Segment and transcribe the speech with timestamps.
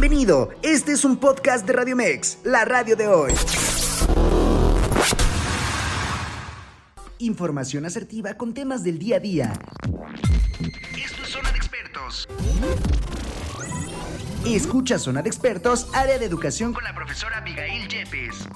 [0.00, 3.34] Bienvenido, este es un podcast de Radio Mex, la radio de hoy.
[7.18, 9.52] Información asertiva con temas del día a día.
[10.96, 12.26] Esto es Zona de Expertos.
[14.46, 18.48] Escucha Zona de Expertos, área de educación con la profesora Abigail Yepes.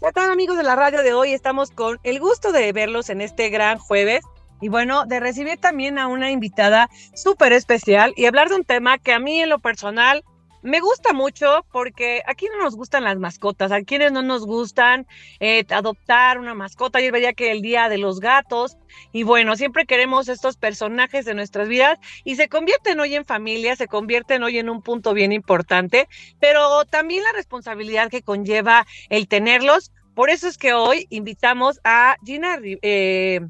[0.00, 1.32] ¿Qué tal amigos de la radio de hoy?
[1.32, 4.24] Estamos con el gusto de verlos en este gran jueves
[4.60, 8.98] y bueno, de recibir también a una invitada súper especial y hablar de un tema
[8.98, 10.24] que a mí en lo personal
[10.62, 15.06] me gusta mucho porque aquí no nos gustan las mascotas, a quienes no nos gustan
[15.40, 17.00] eh, adoptar una mascota.
[17.00, 18.76] Yo veía que el día de los gatos
[19.12, 23.76] y bueno, siempre queremos estos personajes de nuestras vidas y se convierten hoy en familia,
[23.76, 26.08] se convierten hoy en un punto bien importante,
[26.40, 29.92] pero también la responsabilidad que conlleva el tenerlos.
[30.14, 33.40] Por eso es que hoy invitamos a Gina eh,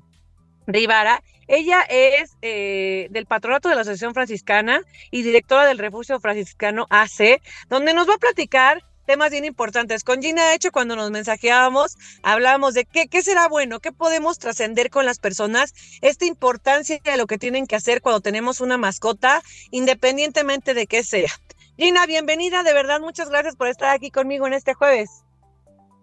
[0.68, 6.86] Rivara ella es eh, del patronato de la Asociación Franciscana y directora del Refugio Franciscano
[6.90, 10.04] AC, donde nos va a platicar temas bien importantes.
[10.04, 14.38] Con Gina, de hecho, cuando nos mensajeábamos, hablábamos de qué, qué será bueno, qué podemos
[14.38, 18.76] trascender con las personas, esta importancia de lo que tienen que hacer cuando tenemos una
[18.76, 21.30] mascota, independientemente de qué sea.
[21.78, 25.24] Gina, bienvenida, de verdad, muchas gracias por estar aquí conmigo en este jueves.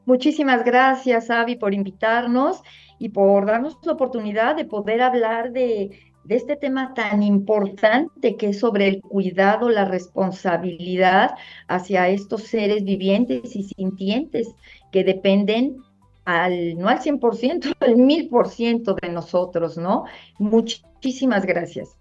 [0.06, 2.62] Muchísimas gracias, Avi, por invitarnos
[3.00, 8.60] y por darnos la oportunidad de poder hablar de, este tema tan importante que es
[8.60, 11.36] sobre el cuidado, la responsabilidad
[11.68, 14.48] hacia estos seres vivientes y sintientes
[14.92, 15.78] que dependen
[16.24, 20.06] al, no al 100%, al 1000% de nosotros, ¿no?
[20.40, 21.96] Muchísimas gracias.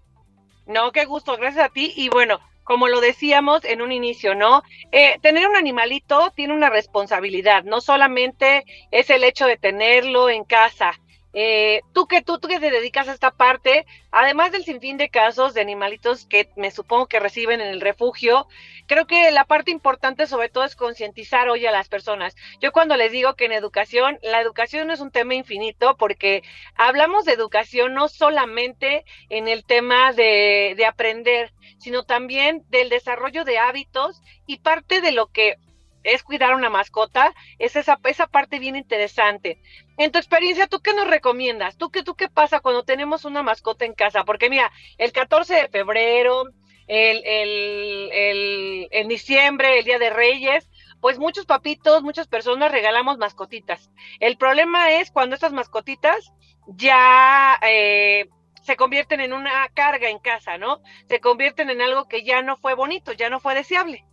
[0.65, 1.93] No, qué gusto, gracias a ti.
[1.95, 4.63] Y bueno, como lo decíamos en un inicio, ¿no?
[4.91, 10.43] Eh, tener un animalito tiene una responsabilidad, no solamente es el hecho de tenerlo en
[10.43, 10.91] casa.
[11.37, 15.53] Eh, tú que tú, que te dedicas a esta parte, además del sinfín de casos
[15.53, 18.47] de animalitos que me supongo que reciben en el refugio,
[18.87, 22.37] creo que la parte importante sobre todo es concientizar hoy a las personas.
[22.61, 26.41] Yo cuando les digo que en educación, la educación es un tema infinito porque
[26.75, 33.43] hablamos de educación no solamente en el tema de, de aprender, sino también del desarrollo
[33.43, 35.57] de hábitos y parte de lo que
[36.05, 39.59] es cuidar una mascota, es esa, esa parte bien interesante.
[39.97, 41.77] En tu experiencia, ¿tú qué nos recomiendas?
[41.77, 44.25] ¿Tú qué, ¿Tú qué pasa cuando tenemos una mascota en casa?
[44.25, 46.45] Porque mira, el 14 de febrero,
[46.87, 50.69] el, el, el, en diciembre, el Día de Reyes,
[50.99, 53.89] pues muchos papitos, muchas personas regalamos mascotitas.
[54.19, 56.33] El problema es cuando estas mascotitas
[56.67, 58.27] ya eh,
[58.63, 60.81] se convierten en una carga en casa, ¿no?
[61.07, 64.05] Se convierten en algo que ya no fue bonito, ya no fue deseable.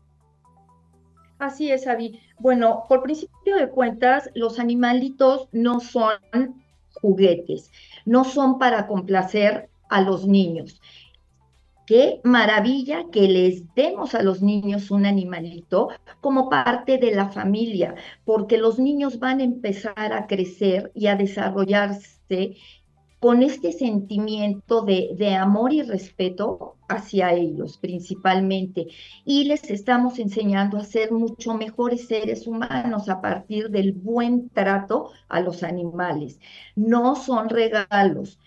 [1.42, 2.20] Así es, Avi.
[2.38, 6.12] Bueno, por principio de cuentas, los animalitos no son
[7.00, 7.72] juguetes,
[8.04, 10.80] no son para complacer a los niños.
[11.84, 15.88] Qué maravilla que les demos a los niños un animalito
[16.20, 21.16] como parte de la familia, porque los niños van a empezar a crecer y a
[21.16, 22.56] desarrollarse
[23.22, 28.88] con este sentimiento de, amor y respeto hacia ellos principalmente.
[29.24, 35.12] Y les estamos enseñando a ser mucho mejores seres humanos a partir del buen trato
[35.28, 36.40] a los animales.
[36.74, 38.40] No son regalos.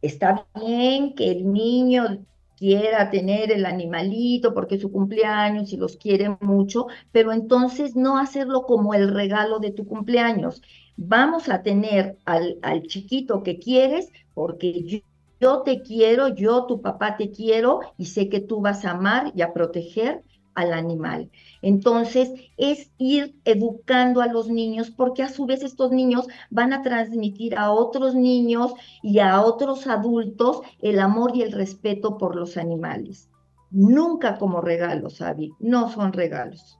[0.00, 2.24] Está bien que el niño
[2.56, 8.16] quiera tener el animalito porque es su cumpleaños y los quiere mucho, pero entonces no
[8.16, 10.62] hacerlo como el regalo de tu cumpleaños
[10.98, 14.98] vamos a tener al, chiquito que quieres porque yo,
[15.40, 19.32] yo te quiero, yo tu papá te quiero y sé que tú vas a amar
[19.34, 20.24] y a proteger
[20.56, 21.30] al animal.
[21.62, 26.82] Entonces, es ir educando a los niños porque a su vez estos niños van a
[26.82, 32.56] transmitir a otros niños y a otros adultos el amor y el respeto por los
[32.56, 33.30] animales.
[33.70, 36.78] Nunca como regalos, Abby, no son regalos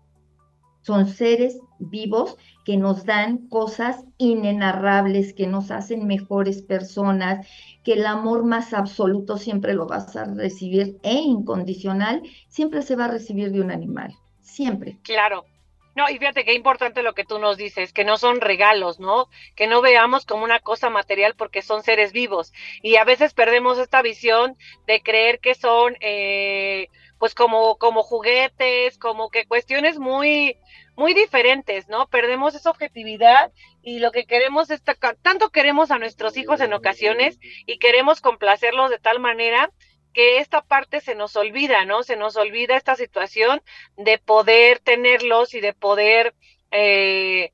[0.88, 7.48] son seres vivos que nos dan cosas inenarrables, que nos hacen mejores personas,
[7.82, 13.06] que el amor más absoluto siempre lo vas a recibir e incondicional, siempre se va
[13.06, 14.98] a recibir de un animal, siempre.
[15.02, 15.46] Claro.
[15.94, 19.30] No, y fíjate qué importante lo que tú nos dices, que no son regalos, ¿no?
[19.56, 22.52] Que no veamos como una cosa material porque son seres vivos.
[22.82, 25.96] Y a veces perdemos esta visión de creer que son...
[26.00, 26.88] Eh,
[27.18, 30.56] pues como, como juguetes, como que cuestiones muy,
[30.96, 32.08] muy diferentes, ¿no?
[32.08, 34.82] Perdemos esa objetividad y lo que queremos es,
[35.22, 39.70] tanto queremos a nuestros hijos en ocasiones y queremos complacerlos de tal manera
[40.12, 42.02] que esta parte se nos olvida, ¿no?
[42.02, 43.62] Se nos olvida esta situación
[43.96, 46.34] de poder tenerlos y de poder,
[46.70, 47.52] eh,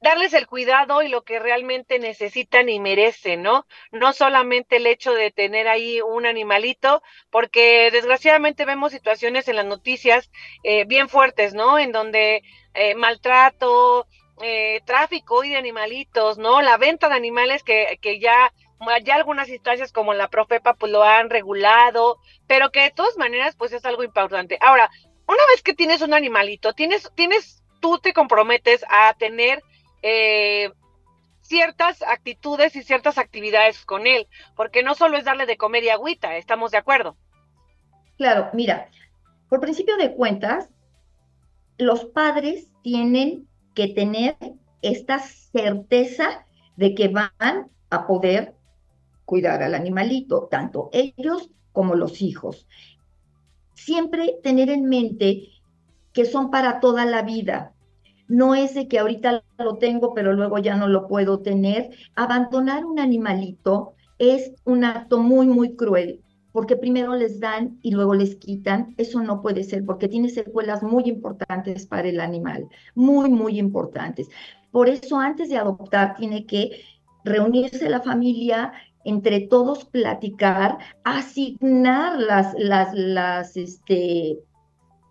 [0.00, 3.66] darles el cuidado y lo que realmente necesitan y merecen, ¿no?
[3.92, 9.66] No solamente el hecho de tener ahí un animalito, porque desgraciadamente vemos situaciones en las
[9.66, 10.30] noticias
[10.62, 11.78] eh, bien fuertes, ¿no?
[11.78, 12.42] En donde
[12.74, 14.06] eh, maltrato,
[14.42, 16.60] eh, tráfico y de animalitos, ¿no?
[16.60, 18.52] La venta de animales que, que ya
[19.02, 23.56] ya algunas instancias como la Profepa pues lo han regulado, pero que de todas maneras
[23.56, 24.58] pues es algo importante.
[24.60, 24.90] Ahora,
[25.26, 29.62] una vez que tienes un animalito, tienes, tienes, tú te comprometes a tener
[30.02, 30.70] eh,
[31.40, 34.26] ciertas actitudes y ciertas actividades con él,
[34.56, 37.16] porque no solo es darle de comer y agüita, ¿estamos de acuerdo?
[38.16, 38.88] Claro, mira,
[39.48, 40.68] por principio de cuentas,
[41.78, 44.36] los padres tienen que tener
[44.82, 46.46] esta certeza
[46.76, 48.54] de que van a poder
[49.24, 52.66] cuidar al animalito, tanto ellos como los hijos.
[53.74, 55.48] Siempre tener en mente
[56.12, 57.74] que son para toda la vida,
[58.28, 61.90] no es de que ahorita lo tengo, pero luego ya no lo puedo tener.
[62.14, 66.20] Abandonar un animalito es un acto muy, muy cruel,
[66.52, 68.94] porque primero les dan y luego les quitan.
[68.96, 74.28] Eso no puede ser, porque tiene secuelas muy importantes para el animal, muy, muy importantes.
[74.70, 76.80] Por eso, antes de adoptar, tiene que
[77.24, 78.72] reunirse la familia,
[79.04, 84.38] entre todos platicar, asignar las, las, las, este,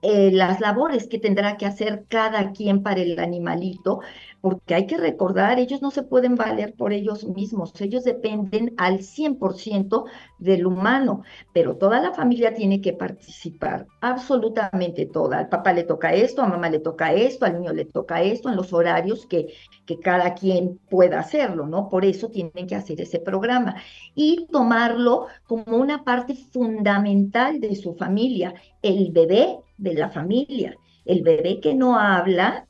[0.06, 4.02] eh, las labores que tendrá que hacer cada quien para el animalito,
[4.46, 9.00] porque hay que recordar, ellos no se pueden valer por ellos mismos, ellos dependen al
[9.00, 10.06] 100%
[10.38, 15.40] del humano, pero toda la familia tiene que participar, absolutamente toda.
[15.40, 18.48] Al papá le toca esto, a mamá le toca esto, al niño le toca esto,
[18.50, 19.48] en los horarios que,
[19.88, 21.90] que cada quien pueda hacerlo, ¿no?
[21.90, 23.78] Por eso tienen que hacer ese programa
[24.14, 28.54] y tomarlo como una parte fundamental de su familia.
[28.84, 30.78] El bebé de la familia.
[31.04, 32.68] El bebé que no habla,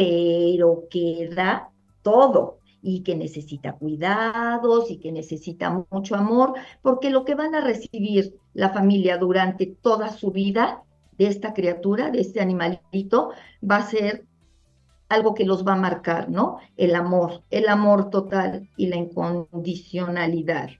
[0.00, 1.68] pero que da
[2.00, 7.60] todo y que necesita cuidados y que necesita mucho amor, porque lo que van a
[7.60, 10.84] recibir la familia durante toda su vida
[11.18, 13.32] de esta criatura, de este animalito,
[13.62, 14.24] va a ser
[15.10, 16.56] algo que los va a marcar, ¿no?
[16.78, 20.70] El amor, el amor total y la incondicionalidad.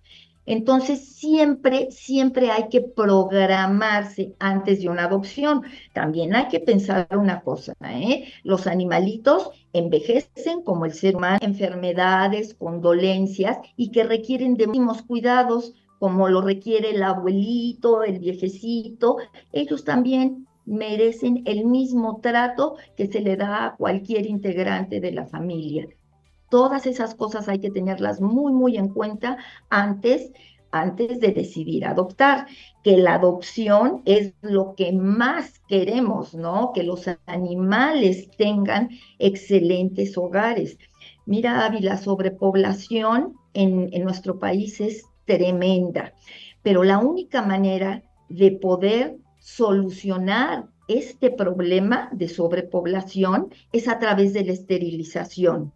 [0.46, 5.62] Entonces, siempre, siempre hay que programarse antes de una adopción.
[5.92, 8.25] También hay que pensar una cosa, ¿eh?
[8.42, 15.75] Los animalitos envejecen como el ser humano, enfermedades, condolencias y que requieren de muchísimos cuidados,
[15.98, 19.19] como lo requiere el abuelito, el viejecito.
[19.52, 25.26] Ellos también merecen el mismo trato que se le da a cualquier integrante de la
[25.26, 25.88] familia.
[26.50, 29.38] Todas esas cosas hay que tenerlas muy, muy en cuenta
[29.70, 30.32] antes,
[30.73, 32.49] antes de decidir adoptar,
[32.82, 36.73] que la adopción es lo que más queremos, ¿no?
[36.75, 40.76] Que los animales tengan excelentes hogares.
[41.25, 46.14] Mira, Avi, la sobrepoblación en, en nuestro país es tremenda,
[46.62, 54.44] pero la única manera de poder solucionar este problema de sobrepoblación es a través de
[54.44, 55.73] la esterilización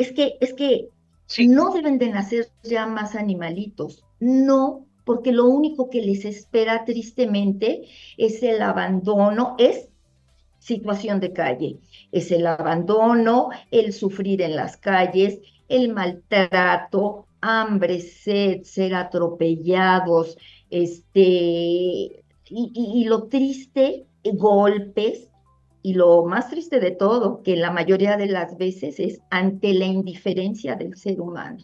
[0.00, 0.88] es que, es que
[1.46, 7.82] no deben de nacer ya más animalitos, no, porque lo único que les espera tristemente
[8.16, 9.88] es el abandono, es
[10.58, 11.78] situación de calle,
[12.12, 15.38] es el abandono, el sufrir en las calles,
[15.68, 20.38] el maltrato, hambre, sed, ser atropellados,
[20.70, 25.29] este, y, y lo triste, golpes,
[25.82, 29.86] y lo más triste de todo, que la mayoría de las veces es ante la
[29.86, 31.58] indiferencia del ser humano.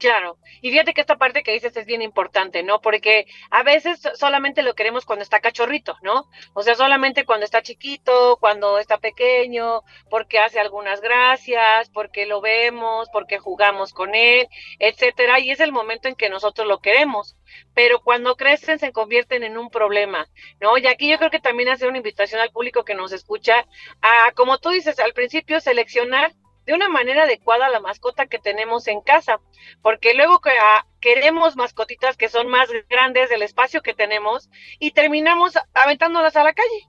[0.00, 2.80] Claro, y fíjate que esta parte que dices es bien importante, ¿no?
[2.80, 6.24] Porque a veces solamente lo queremos cuando está cachorrito, ¿no?
[6.54, 12.40] O sea, solamente cuando está chiquito, cuando está pequeño, porque hace algunas gracias, porque lo
[12.40, 17.36] vemos, porque jugamos con él, etcétera, y es el momento en que nosotros lo queremos.
[17.74, 20.30] Pero cuando crecen se convierten en un problema,
[20.62, 20.78] ¿no?
[20.78, 23.66] Y aquí yo creo que también hacer una invitación al público que nos escucha
[24.00, 26.32] a, como tú dices al principio, seleccionar
[26.66, 29.40] de una manera adecuada la mascota que tenemos en casa,
[29.82, 34.92] porque luego que, ah, queremos mascotitas que son más grandes del espacio que tenemos y
[34.92, 36.88] terminamos aventándolas a la calle,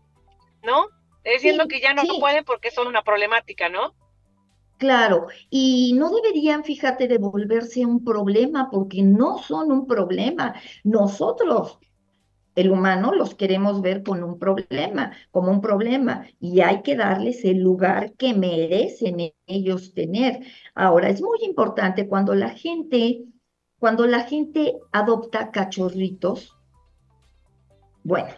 [0.63, 0.87] ¿no?
[1.23, 3.93] Diciendo que ya no pueden porque son una problemática, ¿no?
[4.77, 10.55] Claro, y no deberían, fíjate, devolverse un problema porque no son un problema.
[10.83, 11.77] Nosotros
[12.55, 17.45] el humano los queremos ver con un problema, como un problema, y hay que darles
[17.45, 20.41] el lugar que merecen ellos tener.
[20.75, 23.23] Ahora, es muy importante cuando la gente,
[23.79, 26.57] cuando la gente adopta cachorritos,
[28.03, 28.29] bueno,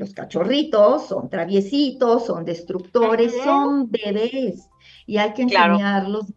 [0.00, 4.66] Los cachorritos son traviesitos, son destructores, son bebés
[5.06, 6.32] y hay que enseñarlos,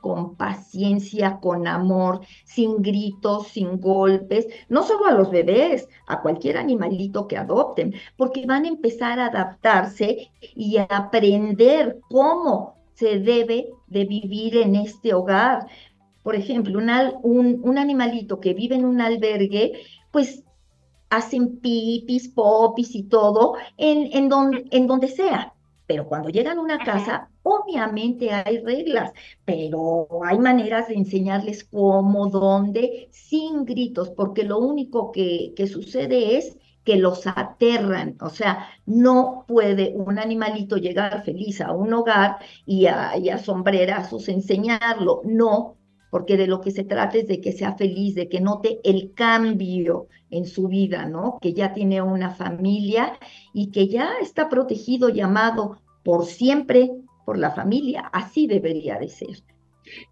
[0.00, 6.56] con paciencia, con amor, sin gritos, sin golpes, no solo a los bebés, a cualquier
[6.56, 13.68] animalito que adopten, porque van a empezar a adaptarse y a aprender cómo se debe
[13.86, 15.66] de vivir en este hogar.
[16.24, 16.80] Por ejemplo,
[17.22, 19.74] un, animalito que vive en un albergue,
[20.10, 20.42] pues
[21.08, 25.55] hacen pipis, popis y todo en donde sea.
[25.86, 29.12] Pero cuando llegan a una casa, obviamente hay reglas,
[29.44, 36.36] pero hay maneras de enseñarles cómo, dónde, sin gritos, porque lo único que, que sucede
[36.38, 42.36] es que los aterran, o sea, no puede un animalito llegar feliz a un hogar
[42.64, 45.76] y a, y a sombrerazos enseñarlo, no,
[46.10, 49.12] porque de lo que se trata es de que sea feliz, de que note el
[49.14, 51.38] cambio en su vida, ¿no?
[51.40, 53.18] Que ya tiene una familia
[53.52, 56.92] y que ya está protegido y amado por siempre
[57.24, 58.08] por la familia.
[58.12, 59.55] Así debería de ser.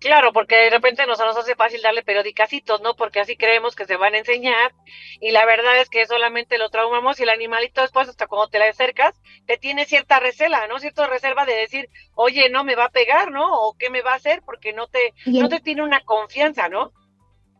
[0.00, 2.94] Claro, porque de repente nos, nos hace fácil darle periodicacitos, ¿no?
[2.94, 4.72] Porque así creemos que se van a enseñar
[5.20, 8.58] y la verdad es que solamente lo traumamos y el animalito después hasta cuando te
[8.58, 9.14] le acercas
[9.46, 10.78] te tiene cierta recela, ¿no?
[10.78, 13.52] Cierta reserva de decir, oye, no me va a pegar, ¿no?
[13.52, 16.92] O qué me va a hacer porque no te, no te tiene una confianza, ¿no?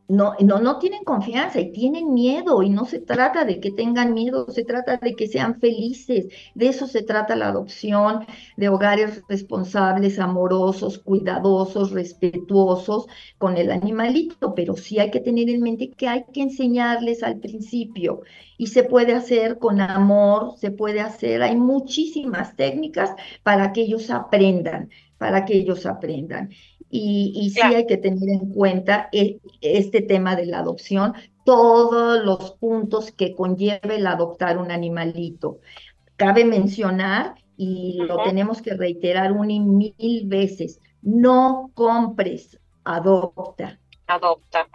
[0.08, 4.12] No, no, no tienen confianza y tienen miedo y no se trata de que tengan
[4.12, 6.28] miedo, se trata de que sean felices.
[6.54, 13.06] De eso se trata la adopción de hogares responsables, amorosos, cuidadosos, respetuosos
[13.38, 17.38] con el animalito, pero sí hay que tener en mente que hay que enseñarles al
[17.38, 18.20] principio
[18.58, 23.10] y se puede hacer con amor, se puede hacer, hay muchísimas técnicas
[23.42, 24.90] para que ellos aprendan,
[25.24, 26.50] para que ellos aprendan
[26.90, 31.14] y, sí hay que tener en cuenta e, este tema de la adopción,
[31.46, 35.60] todos los puntos que conlleve el adoptar un animalito.
[36.16, 43.80] Cabe mencionar, y lo tenemos que reiterar un y mil veces, no compres, adopta.
[44.06, 44.68] Adopta.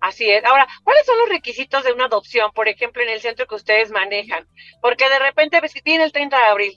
[0.00, 0.44] Así es.
[0.44, 3.92] Ahora, ¿cuáles son los requisitos de una adopción, por ejemplo, en el centro que ustedes
[3.92, 4.44] manejan?
[4.82, 6.72] Porque de repente ves que tiene el 30 de abril,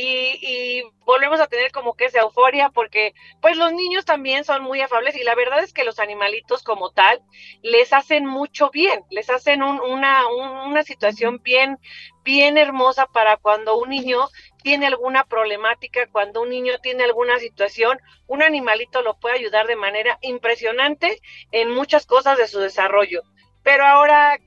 [0.00, 4.82] y, volvemos a tener como que esa euforia porque pues los niños también son muy
[4.82, 7.22] afables y la verdad es que los animalitos como tal
[7.62, 11.78] les hacen mucho bien, les hacen una, una situación bien,
[12.24, 14.28] bien hermosa para cuando un niño
[14.62, 19.76] tiene alguna problemática, cuando un niño tiene alguna situación, un animalito lo puede ayudar de
[19.76, 23.22] manera impresionante en muchas cosas de su desarrollo.
[23.62, 24.38] Pero ahora,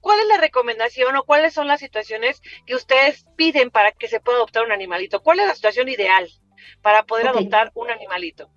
[0.00, 4.20] ¿cuál es la recomendación o cuáles son las situaciones que ustedes piden para que se
[4.20, 5.22] pueda adoptar un animalito?
[5.22, 6.28] ¿Cuál es la situación ideal
[6.82, 8.50] para poder adoptar un animalito?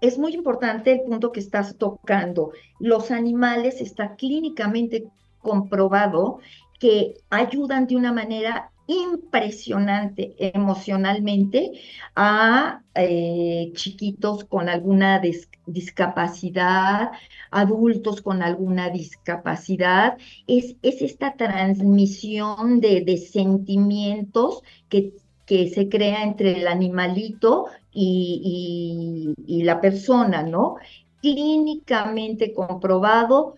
[0.00, 2.52] Es muy importante el punto que estás tocando.
[2.80, 5.04] Los animales está clínicamente
[5.38, 6.40] comprobado
[6.80, 11.72] que ayudan de una manera impresionante emocionalmente
[12.14, 15.20] a eh, chiquitos con alguna
[15.66, 17.10] discapacidad,
[17.50, 20.18] adultos con alguna discapacidad.
[20.46, 25.12] Es, es esta transmisión de, de sentimientos que,
[25.46, 30.76] que, se crea entre el animalito y, y la persona, ¿no?
[31.20, 33.56] Clínicamente comprobado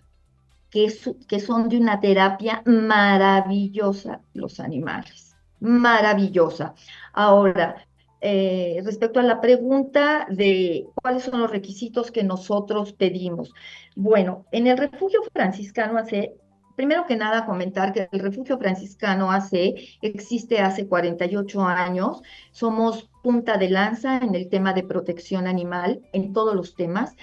[1.28, 6.74] que, son de una terapia maravillosa los animales, maravillosa.
[7.12, 7.86] Ahora,
[8.20, 13.54] eh, respecto a la pregunta de cuáles son los requisitos que nosotros pedimos.
[13.94, 16.34] Bueno, en el refugio franciscano hace,
[16.74, 23.58] primero que nada comentar que el refugio franciscano hace, existe hace 48 años, somos punta
[23.58, 27.14] de lanza en el tema de protección animal, en todos los temas,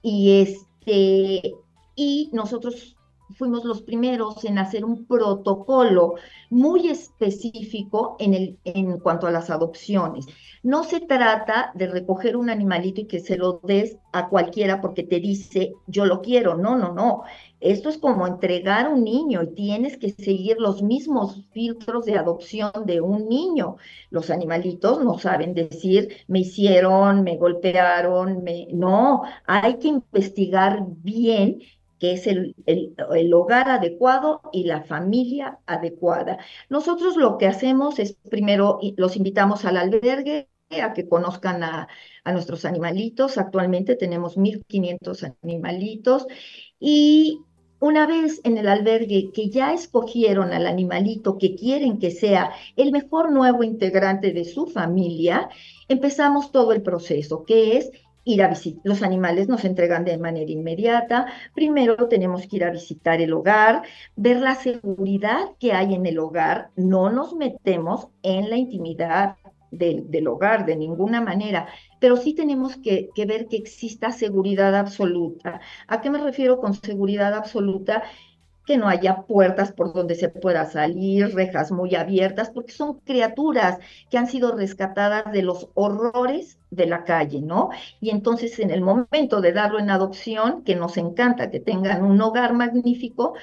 [0.00, 1.54] y este,
[1.96, 2.96] y nosotros
[3.36, 6.14] fuimos los primeros en hacer un protocolo
[6.50, 10.26] muy específico en, el, en cuanto a las adopciones.
[10.62, 15.02] No se trata de recoger un animalito y que se lo des a cualquiera porque
[15.04, 16.56] te dice, yo lo quiero.
[16.56, 17.22] No, no, no.
[17.60, 22.72] Esto es como entregar un niño y tienes que seguir los mismos filtros de adopción
[22.86, 23.76] de un niño.
[24.10, 28.66] Los animalitos no saben decir, me hicieron, me golpearon, me...
[28.72, 31.60] no, hay que investigar bien
[32.00, 36.38] que es el, el, hogar adecuado y la familia adecuada.
[36.70, 40.48] Nosotros lo que hacemos es primero los invitamos al albergue
[40.82, 41.88] a que conozcan a,
[42.24, 43.38] a nuestros animalitos.
[43.38, 46.26] Actualmente tenemos 1.500 animalitos
[46.80, 47.40] y
[47.80, 52.92] una vez en el albergue que ya escogieron al animalito que quieren que sea el
[52.92, 55.48] mejor nuevo integrante de su familia,
[55.88, 57.90] empezamos todo el proceso, que es
[58.24, 62.70] ir a visitar, los animales nos entregan de manera inmediata, primero tenemos que ir a
[62.70, 63.82] visitar el hogar,
[64.16, 69.36] ver la seguridad que hay en el hogar, no nos metemos en la intimidad
[69.70, 71.68] del, hogar de ninguna manera,
[72.00, 75.60] pero sí tenemos que, que ver que exista seguridad absoluta.
[75.86, 78.02] ¿A qué me refiero con seguridad absoluta?
[78.70, 83.80] Que no haya puertas por donde se pueda salir, rejas muy abiertas, porque son criaturas
[84.08, 87.70] que han sido rescatadas de los horrores de la calle, ¿no?
[88.00, 92.20] Y entonces en el momento de darlo en adopción, que nos encanta que tengan un
[92.22, 93.34] hogar magnífico,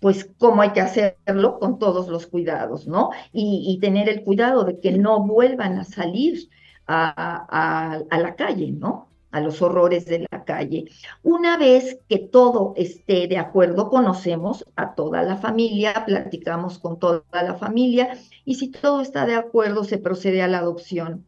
[0.00, 3.10] pues cómo hay que hacerlo con todos los cuidados, ¿no?
[3.32, 6.48] Y, tener el cuidado de que no vuelvan a salir
[6.88, 9.11] a, a la calle, ¿no?
[9.32, 10.84] A los horrores de la calle.
[11.22, 17.24] Una vez que todo esté de acuerdo, conocemos a toda la familia, platicamos con toda
[17.32, 21.26] la familia y si todo está de acuerdo, se procede a la adopción.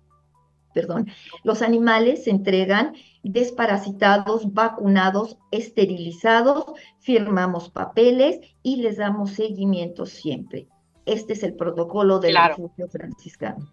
[0.74, 1.06] Perdón.
[1.44, 6.64] Los animales se entregan desparasitados, vacunados, esterilizados,
[6.98, 10.68] firmamos papeles y les damos seguimiento siempre.
[11.06, 13.72] Este es el protocolo del refugio franciscano.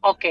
[0.00, 0.24] Ok,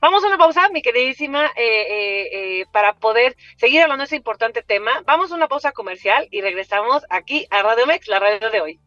[0.00, 4.16] vamos a una pausa, mi queridísima, eh, eh, eh, para poder seguir hablando de ese
[4.16, 5.02] importante tema.
[5.04, 8.80] Vamos a una pausa comercial y regresamos aquí a Radio Mex, la radio de hoy.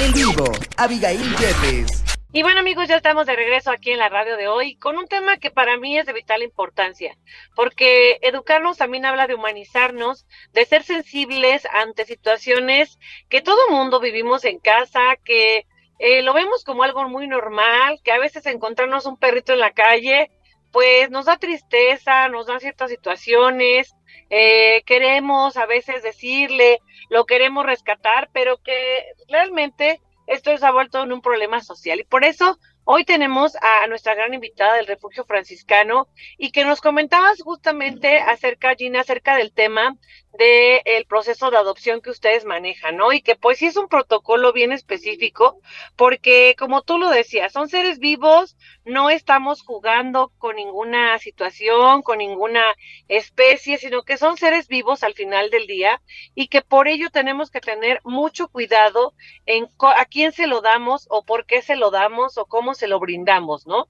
[0.00, 0.44] En vivo,
[0.76, 2.02] Abigail Jeffes.
[2.34, 5.06] Y bueno amigos, ya estamos de regreso aquí en la radio de hoy con un
[5.06, 7.16] tema que para mí es de vital importancia,
[7.54, 12.98] porque educarnos también habla de humanizarnos, de ser sensibles ante situaciones
[13.28, 15.66] que todo mundo vivimos en casa, que
[15.98, 19.72] eh, lo vemos como algo muy normal, que a veces encontrarnos un perrito en la
[19.72, 20.30] calle,
[20.72, 23.94] pues nos da tristeza, nos da ciertas situaciones,
[24.30, 26.80] eh, queremos a veces decirle,
[27.10, 32.00] lo queremos rescatar, pero que realmente esto se ha vuelto en un problema social.
[32.00, 36.80] Y por eso Hoy tenemos a nuestra gran invitada del refugio franciscano y que nos
[36.80, 39.96] comentabas justamente acerca, Gina, acerca del tema
[40.38, 43.12] del proceso de adopción que ustedes manejan, ¿no?
[43.12, 45.60] Y que pues sí es un protocolo bien específico,
[45.94, 52.18] porque como tú lo decías, son seres vivos, no estamos jugando con ninguna situación, con
[52.18, 52.64] ninguna
[53.08, 56.00] especie, sino que son seres vivos al final del día
[56.34, 59.12] y que por ello tenemos que tener mucho cuidado
[59.44, 62.88] en a quién se lo damos o por qué se lo damos o cómo se
[62.88, 63.86] lo brindamos, ¿no?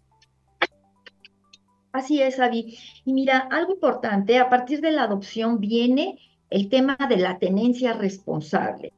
[1.92, 2.78] Así es, Avi.
[3.04, 6.18] Y mira, algo importante, a partir de la adopción viene
[6.48, 8.92] el tema de la tenencia responsable.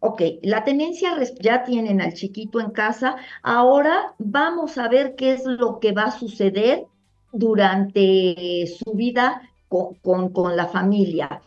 [0.00, 5.46] Ok, la tenencia ya tienen al chiquito en casa, ahora vamos a ver qué es
[5.46, 6.84] lo que va a suceder
[7.32, 11.40] durante su vida con, con, la familia.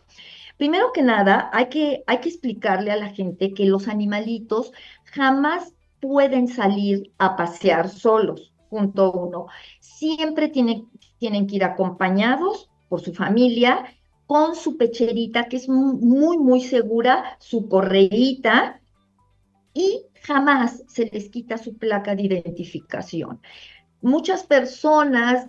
[0.56, 4.72] Primero que nada, hay que, hay que explicarle a la gente que los animalitos
[5.04, 8.52] jamás pueden salir a pasear solos.
[8.70, 9.46] Punto uno.
[9.80, 13.84] Siempre tienen, tienen que ir acompañados por su familia,
[14.26, 18.80] con su pecherita, que es muy, muy segura, su correíta,
[19.72, 23.40] y jamás se les quita su placa de identificación.
[24.02, 25.48] Muchas personas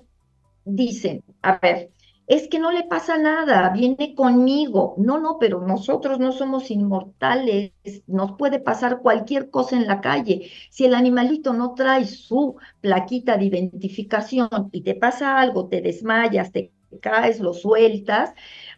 [0.65, 1.91] dicen, a ver,
[2.29, 4.93] es que no le pasa nada, viene conmigo.
[4.97, 7.73] No, no, pero nosotros no somos inmortales,
[8.07, 10.51] nos puede pasar cualquier cosa en la calle.
[10.69, 16.51] Si el animalito no trae su plaquita de identificación y te pasa algo, te desmayas,
[16.51, 18.33] te caes, lo sueltas,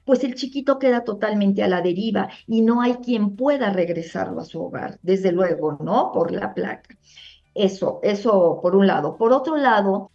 [0.05, 4.45] pues el chiquito queda totalmente a la deriva y no hay quien pueda regresarlo a
[4.45, 6.11] su hogar, desde luego, ¿no?
[6.13, 6.97] Por la placa.
[7.53, 9.17] Eso, eso por un lado.
[9.17, 10.11] Por otro lado,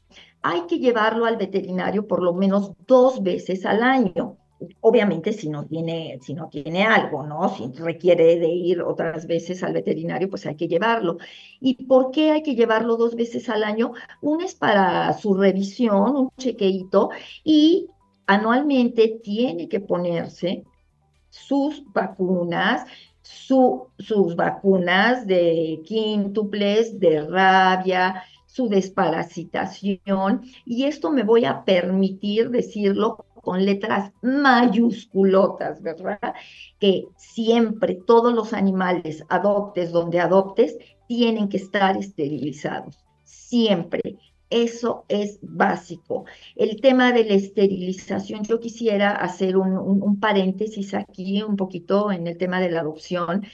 [0.46, 4.36] hay que llevarlo al veterinario por lo menos dos veces al año.
[4.80, 7.48] Obviamente si no tiene, si no tiene algo, ¿no?
[7.50, 11.18] Si requiere de ir otras veces al veterinario, pues hay que llevarlo.
[11.60, 13.92] ¿Y por qué hay que llevarlo dos veces al año?
[14.22, 17.10] Una es para su revisión, un chequeito,
[17.44, 17.88] y
[18.26, 20.64] anualmente tiene que ponerse
[21.28, 22.86] sus vacunas,
[23.20, 28.22] sus vacunas de quíntuples, de rabia,
[28.56, 36.34] su desparasitación, y esto me voy a permitir decirlo con letras mayúsculotas, ¿verdad?
[36.80, 44.16] Que siempre todos los animales, adoptes donde adoptes, tienen que estar esterilizados, siempre.
[44.48, 46.24] Eso es básico.
[46.54, 52.28] El tema de la esterilización, yo quisiera hacer un, un, paréntesis aquí un poquito en
[52.28, 53.44] el tema de la adopción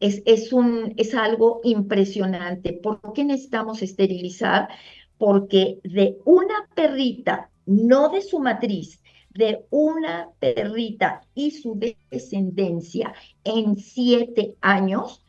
[0.00, 2.72] es, un, es algo impresionante.
[2.72, 4.68] ¿Por qué necesitamos esterilizar?
[5.18, 11.78] Porque de una perrita, no de su matriz, de una perrita y su
[12.10, 15.24] descendencia en siete años,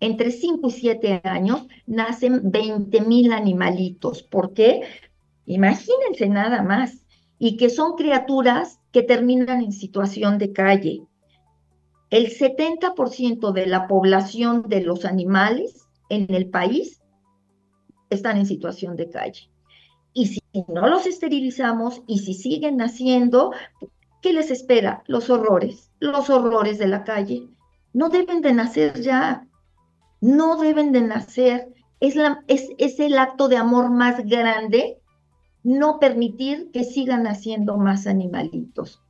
[0.00, 4.22] entre cinco y siete años, nacen 20 mil animalitos.
[4.22, 4.82] ¿Por qué?
[5.46, 6.98] Imagínense nada más.
[7.38, 11.02] y que son criaturas que terminan en situación de calle.
[12.12, 17.00] El 70% de la población de los animales en el país
[18.10, 19.50] están en situación de calle.
[20.12, 23.52] Y si no los esterilizamos y si siguen naciendo,
[24.20, 25.02] ¿qué les espera?
[25.06, 27.48] Los horrores, los horrores de la calle.
[27.94, 29.48] No deben de nacer ya,
[30.20, 31.72] no deben de nacer.
[31.98, 34.98] Es, el acto de amor más grande
[35.62, 39.00] no permitir que sigan naciendo más animalitos.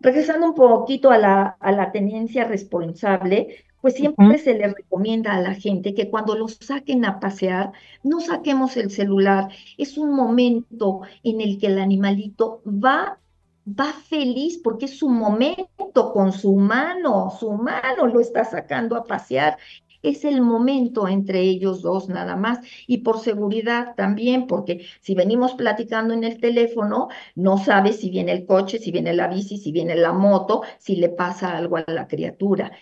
[0.00, 5.40] Regresando un poquito a la, a la tenencia responsable, pues siempre se le recomienda a
[5.40, 9.48] la gente que cuando los saquen a pasear, no saquemos el celular.
[9.78, 13.18] Es un momento en el que el animalito va
[13.66, 19.04] va feliz porque es su momento con su mano, su mano lo está sacando a
[19.04, 19.58] pasear.
[20.02, 22.60] Es el momento entre ellos dos nada más.
[22.86, 28.32] Y por seguridad también, porque si venimos platicando en el teléfono, no sabes si viene
[28.32, 31.84] el coche, si viene la bici, si viene la moto, si le pasa algo a
[31.86, 32.72] la criatura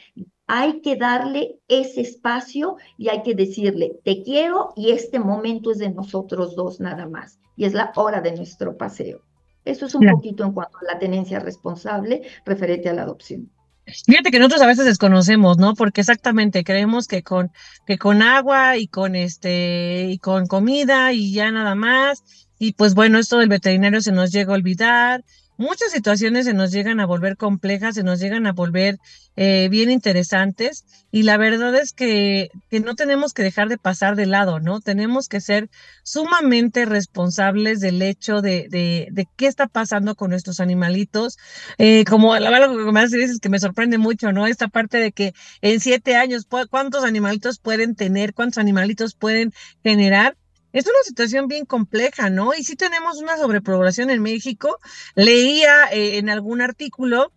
[0.46, 5.78] hay que darle ese espacio y hay que decirle, te quiero y este momento es
[5.78, 7.40] de nosotros dos nada más.
[7.56, 9.22] Y es la hora de nuestro paseo.
[9.64, 13.50] Eso es un poquito en cuanto a la tenencia responsable referente a la adopción.
[14.06, 15.74] Fíjate que nosotros a veces desconocemos, ¿no?
[15.74, 17.52] Porque exactamente creemos que con,
[17.86, 22.24] que con agua y con este, y con comida y ya nada más.
[22.58, 25.24] Y pues bueno, esto del veterinario se nos llega a olvidar
[25.56, 28.98] muchas situaciones se nos llegan a volver complejas, se nos llegan a volver
[29.36, 34.16] eh, bien interesantes y la verdad es que, que, no tenemos que dejar de pasar
[34.16, 34.80] de lado, ¿no?
[34.80, 35.70] Tenemos que ser
[36.02, 41.36] sumamente responsables del hecho de, de, de qué está pasando con nuestros animalitos.
[41.78, 44.46] Eh, como lo que más dices es que me sorprende mucho, ¿no?
[44.46, 48.34] Esta parte de que en siete años, ¿cuántos animalitos pueden tener?
[48.34, 50.36] ¿Cuántos animalitos pueden generar?
[50.74, 52.52] Es una situación bien compleja, ¿no?
[52.52, 54.76] Y sí tenemos una sobrepoblación en México.
[55.14, 57.32] Leía eh, en algún artículo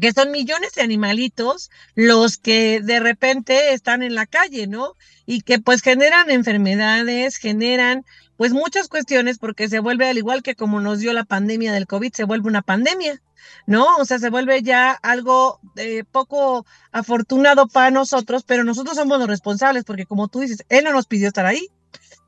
[0.00, 4.94] que son millones de animalitos los que de repente están en la calle, ¿no?
[5.26, 8.06] Y que pues generan enfermedades, generan
[8.38, 11.86] pues muchas cuestiones porque se vuelve al igual que como nos dio la pandemia del
[11.86, 13.20] COVID, se vuelve una pandemia,
[13.66, 13.96] ¿no?
[13.96, 19.28] O sea, se vuelve ya algo eh, poco afortunado para nosotros, pero nosotros somos los
[19.28, 21.68] responsables porque como tú dices, él no nos pidió estar ahí,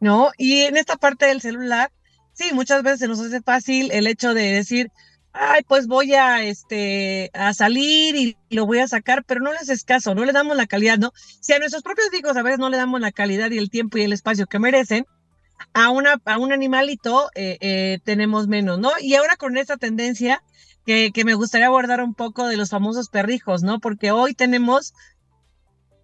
[0.07, 0.31] ¿no?
[0.39, 1.91] Y en esta parte del celular,
[2.33, 4.93] sí, muchas veces se nos hace fácil el hecho de decir,
[5.33, 9.59] ay, pues voy a, este, a salir y lo voy a sacar, pero no le
[9.59, 11.13] haces caso, no le damos la calidad, ¿no?
[11.41, 13.99] Si a nuestros propios hijos a veces no le damos la calidad y el tiempo
[13.99, 15.07] y el espacio que merecen,
[15.75, 18.93] a, una, a un animalito eh, eh, tenemos menos, ¿no?
[19.01, 20.41] Y ahora con esta tendencia
[20.85, 23.81] que, que me gustaría abordar un poco de los famosos perrijos, ¿no?
[23.81, 24.95] Porque hoy tenemos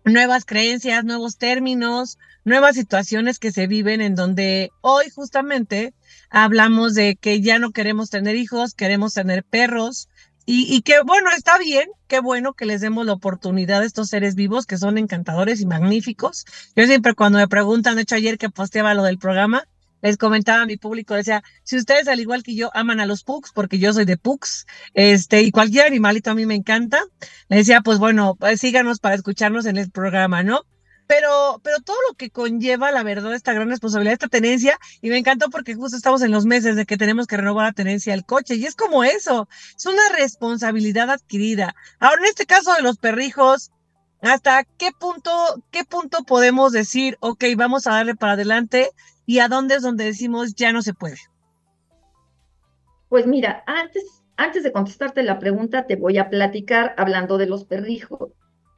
[0.04, 5.94] nuevas creencias, nuevos términos, nuevas situaciones que se viven en donde hoy justamente
[6.30, 10.08] hablamos de que ya no queremos tener hijos, queremos tener perros.
[10.44, 14.08] Y, y que bueno, está bien, qué bueno que les demos la oportunidad a estos
[14.08, 16.44] seres vivos que son encantadores y magníficos.
[16.74, 19.68] Yo siempre cuando me preguntan, de hecho ayer que posteaba lo del programa,
[20.02, 23.22] les comentaba a mi público, decía, si ustedes al igual que yo aman a los
[23.24, 27.02] pugs, porque yo soy de pugs, este, y cualquier animalito a mí me encanta,
[27.48, 30.62] le decía, pues bueno, pues síganos para escucharnos en el programa, ¿no?
[31.06, 35.18] Pero, pero todo lo que conlleva, la verdad, esta gran responsabilidad, esta tenencia, y me
[35.18, 38.24] encantó porque justo estamos en los meses de que tenemos que renovar la tenencia del
[38.24, 41.74] coche, y es como eso, es una responsabilidad adquirida.
[42.00, 43.70] Ahora, en este caso de los perrijos,
[44.22, 45.30] ¿hasta qué punto,
[45.70, 48.90] qué punto podemos decir, ok, vamos a darle para adelante?
[49.26, 51.16] Y a dónde es donde decimos ya no se puede?
[53.08, 57.64] Pues mira, antes, antes de contestarte la pregunta, te voy a platicar hablando de los
[57.64, 58.30] perrijos.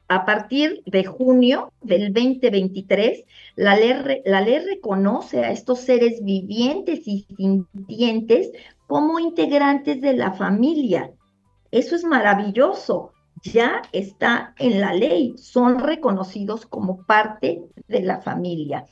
[0.07, 3.23] A partir de junio del 2023,
[3.55, 8.51] la ley, la ley reconoce a estos seres vivientes y sintientes
[8.85, 11.11] como integrantes de la familia.
[11.71, 13.13] Eso es maravilloso.
[13.41, 18.85] Ya está en la ley, son reconocidos como parte de la familia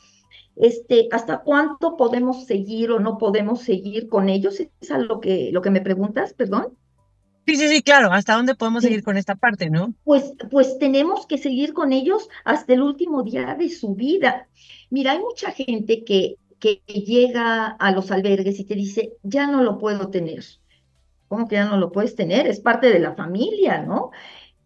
[0.55, 5.49] este, hasta cuánto podemos seguir o no podemos seguir con ellos, es a lo que,
[5.51, 6.77] lo que me preguntas, perdón.
[7.45, 9.93] Sí, sí, sí, claro, hasta dónde podemos seguir con esta parte, ¿no?
[10.05, 14.47] Pues, pues tenemos que seguir con ellos hasta el último día de su vida.
[14.89, 19.61] Mira, hay mucha gente que, que llega a los albergues y te dice, ya no
[19.61, 20.45] lo puedo tener.
[21.27, 22.47] ¿Cómo que ya no lo puedes tener?
[22.47, 24.11] Es parte de la familia, ¿no?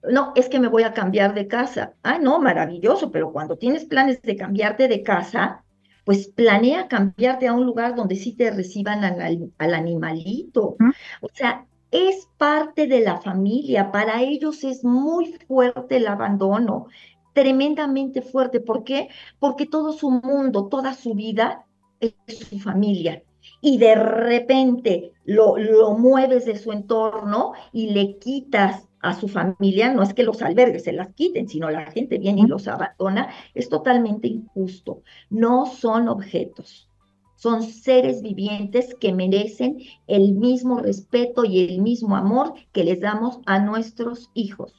[0.03, 1.95] No, es que me voy a cambiar de casa.
[2.03, 5.63] Ah, no, maravilloso, pero cuando tienes planes de cambiarte de casa,
[6.07, 10.77] pues planea cambiarte a un lugar donde sí te reciban al, animalito.
[11.19, 16.87] O sea, es parte de la familia, para ellos es muy fuerte el abandono,
[17.33, 18.61] tremendamente fuerte.
[18.61, 19.09] ¿Por qué?
[19.37, 21.65] Porque todo su mundo, toda su vida
[21.99, 22.13] es
[22.49, 23.21] su familia.
[23.59, 29.93] y de repente lo, lo mueves de su entorno y le quitas a su familia,
[29.93, 33.29] no es que los albergues se las quiten, sino la gente viene y los abandona,
[33.53, 35.01] es totalmente injusto.
[35.29, 36.89] No son objetos,
[37.35, 43.39] son seres vivientes que merecen el mismo respeto y el mismo amor que les damos
[43.45, 44.73] a nuestros hijos.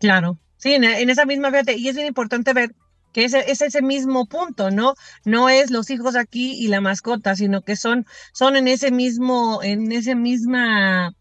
[0.00, 2.74] Claro, sí, en, esa misma, fíjate, y es bien importante ver
[3.12, 4.94] que es, es, ese mismo punto, ¿no?
[5.24, 9.62] No es los hijos aquí y la mascota, sino que son, son en ese mismo,
[9.62, 11.14] en ese misma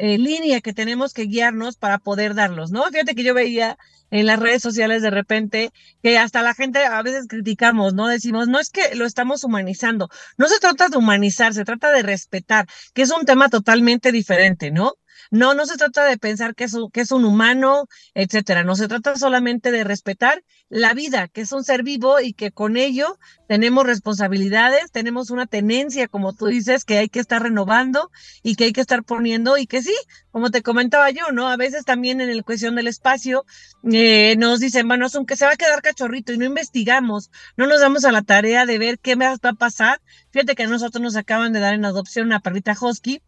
[0.00, 2.84] eh, línea que tenemos que guiarnos para poder darlos, ¿no?
[2.84, 3.76] Fíjate que yo veía
[4.10, 8.08] en las redes sociales de repente que hasta la gente a veces criticamos, ¿no?
[8.08, 10.08] Decimos, no es que lo estamos humanizando,
[10.38, 14.70] no se trata de humanizar, se trata de respetar, que es un tema totalmente diferente,
[14.70, 14.94] ¿no?
[15.30, 18.64] No, no se trata de pensar que es, un, que es un humano, etcétera.
[18.64, 22.50] No se trata solamente de respetar la vida, que es un ser vivo y que
[22.50, 28.10] con ello tenemos responsabilidades, tenemos una tenencia, como tú dices, que hay que estar renovando
[28.42, 29.94] y que hay que estar poniendo y que sí,
[30.30, 31.48] como te comentaba yo, ¿no?
[31.48, 33.44] A veces también en la cuestión del espacio
[33.92, 37.80] eh, nos dicen, bueno, aunque se va a quedar cachorrito y no investigamos, no nos
[37.80, 40.00] damos a la tarea de ver qué va a pasar.
[40.30, 43.22] Fíjate que a nosotros nos acaban de dar en adopción una perrita husky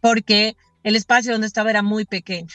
[0.00, 2.54] porque el espacio donde estaba era muy pequeño.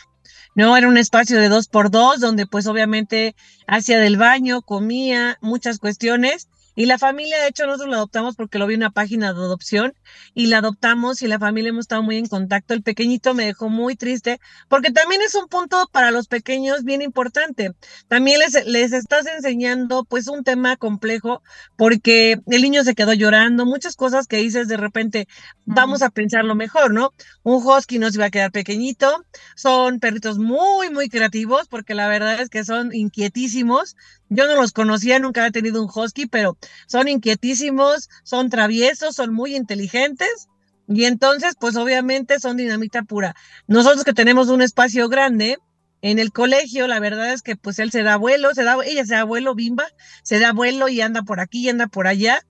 [0.55, 3.35] No, era un espacio de dos por dos, donde pues obviamente
[3.67, 8.59] hacía del baño, comía, muchas cuestiones, y la familia, de hecho, nosotros la adoptamos porque
[8.59, 9.95] lo vi en una página de adopción
[10.35, 12.75] y la adoptamos y la familia hemos estado muy en contacto.
[12.75, 17.01] El pequeñito me dejó muy triste porque también es un punto para los pequeños bien
[17.01, 17.73] importante.
[18.07, 21.41] También les, les estás enseñando pues un tema complejo
[21.77, 25.27] porque el niño se quedó llorando, muchas cosas que dices de repente,
[25.65, 27.11] vamos a pensarlo mejor, ¿no?
[27.41, 32.07] Un husky no se va a quedar pequeñito, son perritos muy, muy creativos porque la
[32.07, 33.95] verdad es que son inquietísimos.
[34.29, 39.33] Yo no los conocía, nunca había tenido un husky, pero son inquietísimos, son traviesos, son
[39.33, 40.47] muy inteligentes
[40.87, 43.35] y entonces pues obviamente son dinamita pura.
[43.67, 45.57] Nosotros que tenemos un espacio grande
[46.01, 49.05] en el colegio, la verdad es que pues él se da vuelo, se da, ella
[49.05, 49.87] se da vuelo, bimba,
[50.23, 52.41] se da vuelo y anda por aquí y anda por allá.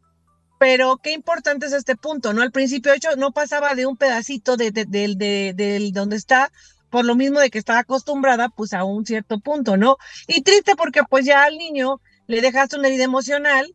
[0.59, 2.41] Pero qué importante es este punto, ¿no?
[2.41, 6.51] Al principio, hecho, no pasaba de un pedacito de, de, de donde está,
[6.89, 9.97] por lo mismo de que estaba acostumbrada pues a un cierto punto, ¿no?
[10.28, 13.73] Y triste porque pues ya al niño le dejaste una herida emocional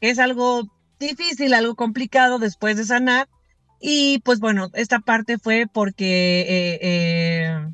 [0.00, 0.68] es algo
[0.98, 3.28] difícil, algo complicado después de sanar.
[3.80, 7.68] Y pues bueno, esta parte fue porque eh, eh,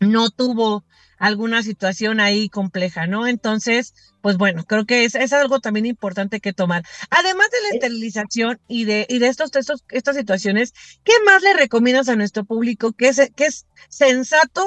[0.00, 0.84] no tuvo
[1.22, 3.28] alguna situación ahí compleja, ¿no?
[3.28, 6.82] Entonces, pues bueno, creo que es, es algo también importante que tomar.
[7.10, 10.72] Además de la esterilización y de, y de estos, estos, estas situaciones,
[11.04, 14.66] ¿qué más le recomiendas a nuestro público que es, que es sensato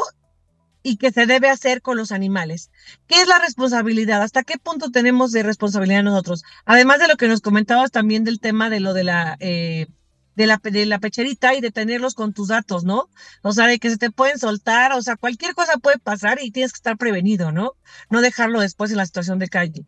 [0.82, 2.70] y que se debe hacer con los animales.
[3.08, 4.22] ¿Qué es la responsabilidad?
[4.22, 6.44] ¿Hasta qué punto tenemos de responsabilidad nosotros?
[6.63, 9.88] Además de lo que nos comentabas también del tema de lo de la, eh,
[10.36, 13.10] de la, de la pecherita y de tenerlos con tus datos, ¿no?
[13.41, 16.52] O sea, de que se te pueden soltar, o sea, cualquier cosa puede pasar y
[16.52, 17.74] tienes que estar prevenido, ¿no?
[18.10, 19.86] No dejarlo después en la situación de calle.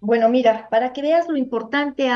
[0.00, 2.08] Bueno, mira, para que veas lo importante,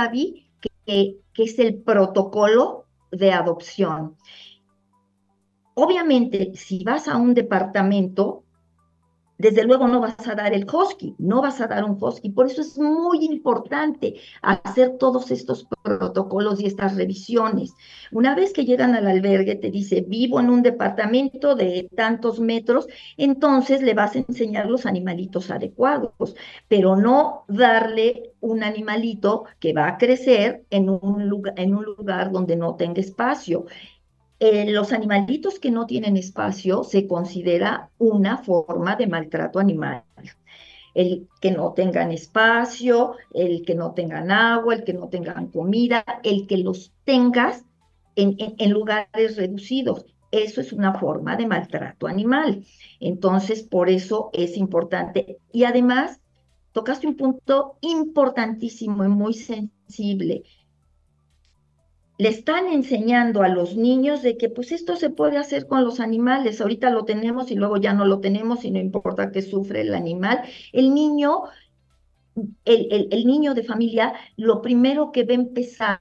[0.86, 4.16] que, que es el protocolo de adopción.
[5.74, 8.44] Obviamente, si vas a un departamento,
[9.40, 12.30] desde luego no vas a dar el husky, no vas a dar un husky.
[12.30, 17.74] Por eso es muy importante hacer todos estos protocolos y estas revisiones.
[18.12, 22.86] Una vez que llegan al albergue, te dice, vivo en un departamento de tantos metros,
[23.16, 26.36] entonces le vas a enseñar los animalitos adecuados,
[26.68, 32.30] pero no darle un animalito que va a crecer en un lugar, en un lugar
[32.30, 33.66] donde no tenga espacio.
[34.40, 40.02] Eh, los animalitos que no tienen espacio se considera una forma de maltrato animal.
[40.94, 46.04] El que no tengan espacio, el que no tengan agua, el que no tengan comida,
[46.22, 47.66] el que los tengas
[48.16, 50.06] en, en lugares reducidos.
[50.30, 52.64] Eso es una forma de maltrato animal.
[52.98, 55.36] Entonces, por eso es importante.
[55.52, 56.22] Y además,
[56.72, 60.44] tocaste un punto importantísimo y muy sensible
[62.20, 66.00] le están enseñando a los niños de que pues esto se puede hacer con los
[66.00, 69.80] animales, ahorita lo tenemos y luego ya no lo tenemos y no importa que sufre
[69.80, 70.42] el animal.
[70.72, 71.44] El niño,
[72.66, 76.00] el, el, niño de familia, lo primero que va a empezar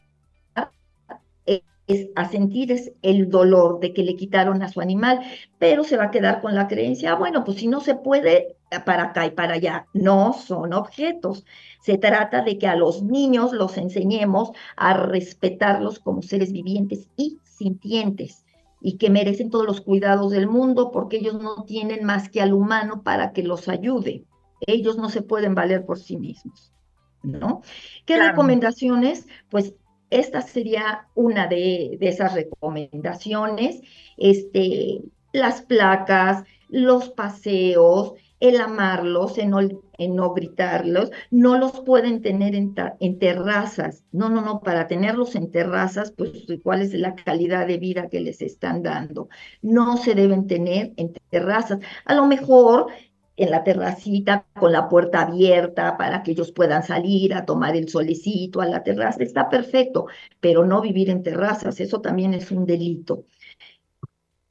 [2.16, 5.22] a sentir es el dolor de que le quitaron a su animal,
[5.58, 8.56] pero se va a quedar con la creencia, ah, bueno, pues si no se puede,
[8.86, 9.88] para acá y para allá.
[9.94, 11.46] No son objetos.
[11.82, 17.40] Se trata de que a los niños los enseñemos a respetarlos como seres vivientes y
[17.44, 18.46] sintientes
[18.82, 22.54] y que merecen todos los cuidados del mundo porque ellos no tienen más que al
[22.54, 24.24] humano para que los ayude.
[24.62, 26.72] Ellos no se pueden valer por sí mismos.
[27.24, 27.62] ¿no?
[28.06, 29.28] ¿Qué recomendaciones?
[29.50, 29.74] Pues
[30.10, 33.82] esta sería una de, de, esas recomendaciones,
[34.18, 35.02] este,
[35.34, 43.20] las placas, los paseos, el amarlos, en no, gritarlos, no los pueden tener en, en,
[43.20, 44.04] terrazas.
[44.12, 46.32] No, no, no, para tenerlos en terrazas, pues
[46.64, 49.28] cuál es la calidad de vida que les están dando.
[49.62, 51.80] No se deben tener en terrazas.
[52.06, 52.88] A lo mejor
[53.40, 57.88] en la terracita con la puerta abierta para que ellos puedan salir a tomar el
[57.88, 60.08] solecito a la terraza, está perfecto,
[60.42, 63.24] pero no vivir en terrazas, eso también es un delito.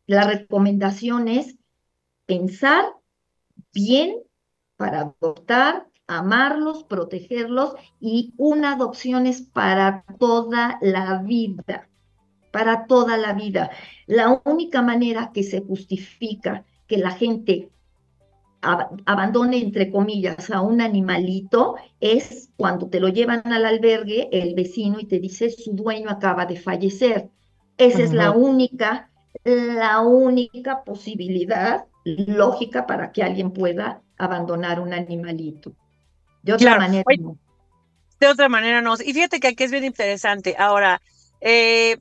[0.07, 1.59] La recomendación es
[2.25, 2.87] pensar
[3.75, 4.17] bien
[4.79, 11.91] para adoptar, amarlos, protegerlos y una adopción es para toda la vida,
[12.51, 13.71] para toda la vida.
[14.07, 17.69] La única manera que se justifica que la gente
[18.61, 24.99] abandone, entre comillas, a un animalito es cuando te lo llevan al albergue el vecino
[25.01, 27.29] y te dice su dueño acaba de fallecer.
[27.77, 29.11] Esa es la única,
[29.45, 35.73] la única posibilidad lógica para que alguien pueda abandonar un animalito.
[36.43, 37.39] De otra manera no.
[38.19, 38.95] De otra manera no.
[38.95, 40.57] Y fíjate que aquí es bien interesante.
[40.59, 41.01] Ahora,
[41.41, 41.99] eh,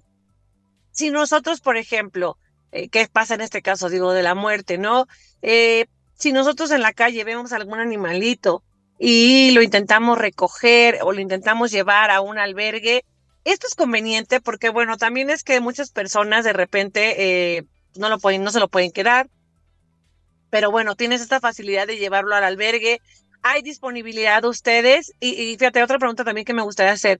[0.91, 2.37] si nosotros, por ejemplo,
[2.71, 3.89] eh, ¿qué pasa en este caso?
[3.89, 5.05] Digo, de la muerte, ¿no?
[5.43, 5.85] Eh,
[6.17, 8.63] si nosotros en la calle vemos algún animalito
[8.99, 13.05] y lo intentamos recoger o lo intentamos llevar a un albergue,
[13.43, 18.43] esto es conveniente porque, bueno, también es que muchas personas de repente no, lo pueden,
[18.43, 19.29] no se lo pueden quedar
[20.49, 23.01] pero bueno, tienes esta facilidad de llevarlo al albergue.
[23.43, 25.13] ¿Hay disponibilidad de ustedes?
[25.19, 27.19] Y, fíjate, otra pregunta también que me gustaría hacer.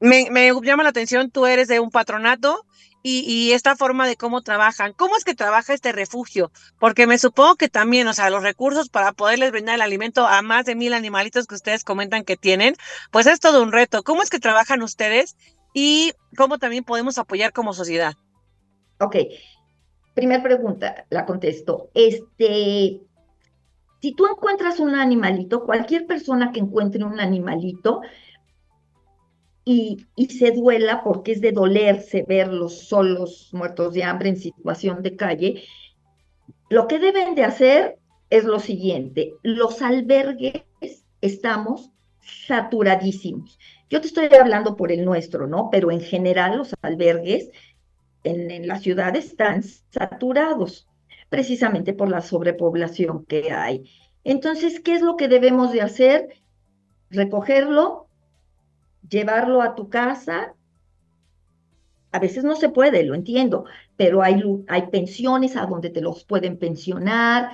[0.00, 0.28] Me,
[0.62, 2.64] llama la atención, tú eres de un patronato
[3.08, 4.92] y, esta forma de cómo trabajan.
[4.92, 6.50] ¿Cómo es que trabaja este refugio?
[6.78, 10.42] Porque me supongo que también, o sea, los recursos para poderles brindar el alimento a
[10.42, 12.74] más de mil animalitos que ustedes comentan que tienen,
[13.10, 14.02] pues es todo un reto.
[14.02, 15.36] ¿Cómo es que trabajan ustedes
[15.72, 18.14] y cómo también podemos apoyar como sociedad?
[19.00, 19.16] Ok,
[20.18, 21.90] Primera pregunta, la contesto.
[21.94, 23.00] Este,
[24.00, 28.00] si tú encuentras un animalito, cualquier persona que encuentre un animalito
[29.70, 35.14] y, se duela porque es de dolerse verlos solos, muertos de hambre en situación de
[35.14, 35.62] calle,
[36.70, 37.98] lo que deben de hacer
[38.30, 40.64] es lo siguiente, los albergues
[41.20, 41.90] estamos
[42.46, 43.58] saturadísimos.
[43.90, 45.68] Yo te estoy hablando por el nuestro, ¿no?
[45.70, 47.50] Pero en general los albergues
[48.24, 50.88] en, la ciudad están saturados,
[51.28, 53.84] precisamente por la sobrepoblación que hay.
[54.24, 56.28] Entonces, ¿qué es lo que debemos de hacer?
[57.10, 58.07] Recogerlo,
[59.08, 60.54] llevarlo a tu casa.
[62.10, 63.64] A veces no se puede, lo entiendo,
[63.96, 67.50] pero hay, hay pensiones a donde te los pueden pensionar,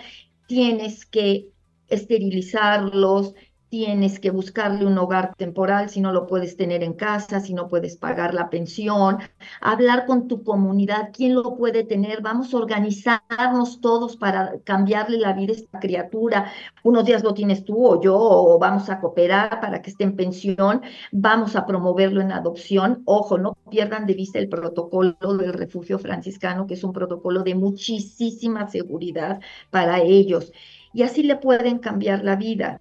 [0.47, 1.51] tienes que
[1.89, 3.35] esterilizarlos,
[3.75, 7.67] tienes que buscarle un hogar temporal si no lo puedes tener en casa, si no
[7.67, 9.19] puedes pagar la pensión,
[9.61, 15.33] hablar con tu comunidad, quién lo puede tener, vamos a organizarnos todos para cambiarle la
[15.33, 16.53] vida a esta criatura.
[16.85, 20.15] Unos días lo tienes tú o yo, o vamos a cooperar para que esté en
[20.15, 23.03] pensión, vamos a promoverlo en adopción.
[23.07, 27.57] Ojo, no pierdan de vista el protocolo del refugio franciscano, que es un protocolo de
[27.57, 30.53] muchísima seguridad para ellos.
[30.93, 32.79] Y así le pueden cambiar la vida.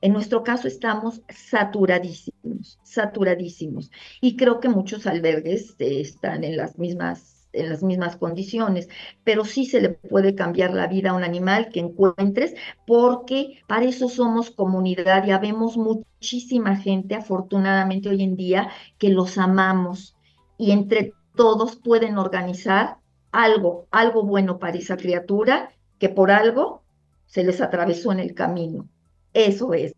[0.00, 3.90] En nuestro caso estamos saturadísimos, saturadísimos.
[4.20, 8.88] Y creo que muchos albergues eh, están en las mismas en las mismas condiciones,
[9.24, 12.54] pero sí se le puede cambiar la vida a un animal que encuentres,
[12.86, 19.36] porque para eso somos comunidad, ya vemos muchísima gente, afortunadamente hoy en día, que los
[19.36, 20.16] amamos
[20.58, 22.98] y entre todos pueden organizar
[23.32, 26.82] algo, algo bueno para esa criatura que por algo
[27.26, 28.88] se les atravesó en el camino.
[29.34, 29.94] Eso es.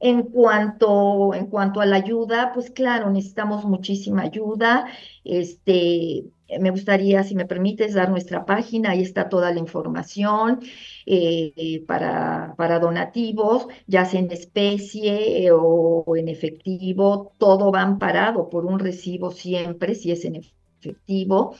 [0.00, 4.86] En cuanto, en cuanto a la ayuda, pues claro, necesitamos muchísima ayuda.
[5.24, 6.24] Este,
[6.58, 10.60] me gustaría, si me permites, dar nuestra página, ahí está toda la información
[11.06, 18.48] eh, para, para donativos, ya sea en especie eh, o, en efectivo, todo va amparado
[18.48, 21.54] por un recibo siempre, si es en efectivo.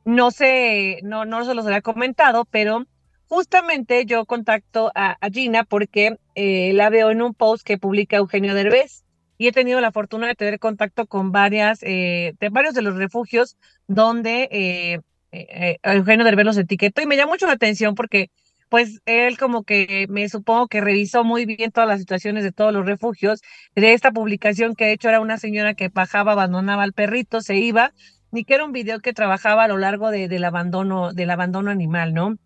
[0.05, 2.85] no sé, no, no se los había comentado, pero
[3.27, 8.55] justamente yo contacto a, Gina porque eh, la veo en un post que publica Eugenio
[8.55, 9.03] Derbez
[9.39, 12.97] y he tenido la fortuna de tener contacto con varias, eh, de varios de los
[12.97, 14.99] refugios donde eh,
[15.31, 18.29] eh, Eugenio Derbez los etiquetó y me llama mucho la atención porque
[18.67, 22.73] pues él como que me supongo que revisó muy bien todas las situaciones de todos
[22.73, 23.41] los refugios.
[23.75, 27.55] De esta publicación que he hecho era una señora que bajaba, abandonaba al perrito, se
[27.55, 27.93] iba,
[28.31, 31.71] ni que era un video que trabajaba a lo largo de, del abandono, del abandono
[31.71, 32.37] animal, ¿no?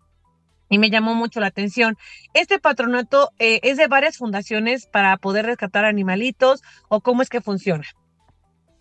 [0.68, 1.96] Y me llamó mucho la atención.
[2.32, 7.40] Este patronato eh, es de varias fundaciones para poder rescatar animalitos o cómo es que
[7.40, 7.84] funciona.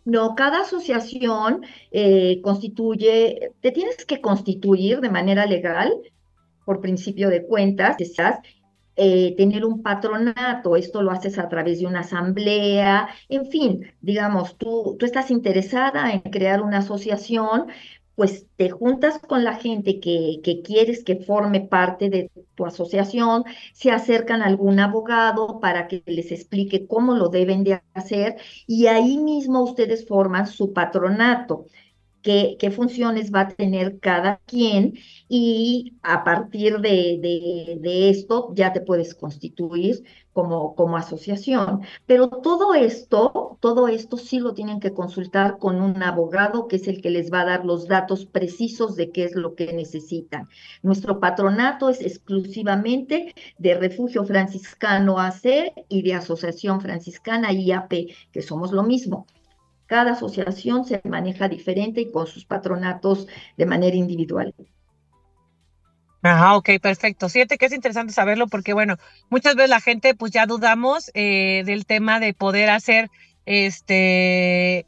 [0.05, 5.93] No, cada asociación eh, constituye, te tienes que constituir de manera legal
[6.65, 8.39] por principio de cuentas, estás
[8.95, 14.57] eh, tener un patronato, esto lo haces a través de una asamblea, en fin, digamos,
[14.57, 17.67] tú, tú estás interesada en crear una asociación,
[18.15, 23.43] pues te juntas con la gente que, que, quieres que forme parte de tu asociación,
[23.73, 28.37] se acercan a algún abogado para que les explique cómo lo deben de hacer
[28.67, 31.65] y ahí mismo ustedes forman su patronato
[32.23, 34.93] qué, funciones va a tener cada quien
[35.29, 41.81] y a partir de, esto ya te puedes constituir como, como asociación.
[42.07, 46.87] Pero todo esto, todo esto sí lo tienen que consultar con un abogado que es
[46.87, 50.47] el que les va a dar los datos precisos de qué es lo que necesitan.
[50.81, 57.91] Nuestro patronato es exclusivamente de Refugio Franciscano AC y de Asociación Franciscana IAP,
[58.31, 59.27] que somos lo mismo.
[59.85, 63.27] Cada asociación se maneja diferente y con sus patronatos
[63.57, 64.53] de manera individual.
[66.21, 67.27] Ajá, ok, perfecto.
[67.27, 68.95] Fíjate que es interesante saberlo porque, bueno,
[69.29, 73.09] muchas veces la gente pues ya dudamos eh, del tema de poder hacer
[73.45, 74.87] este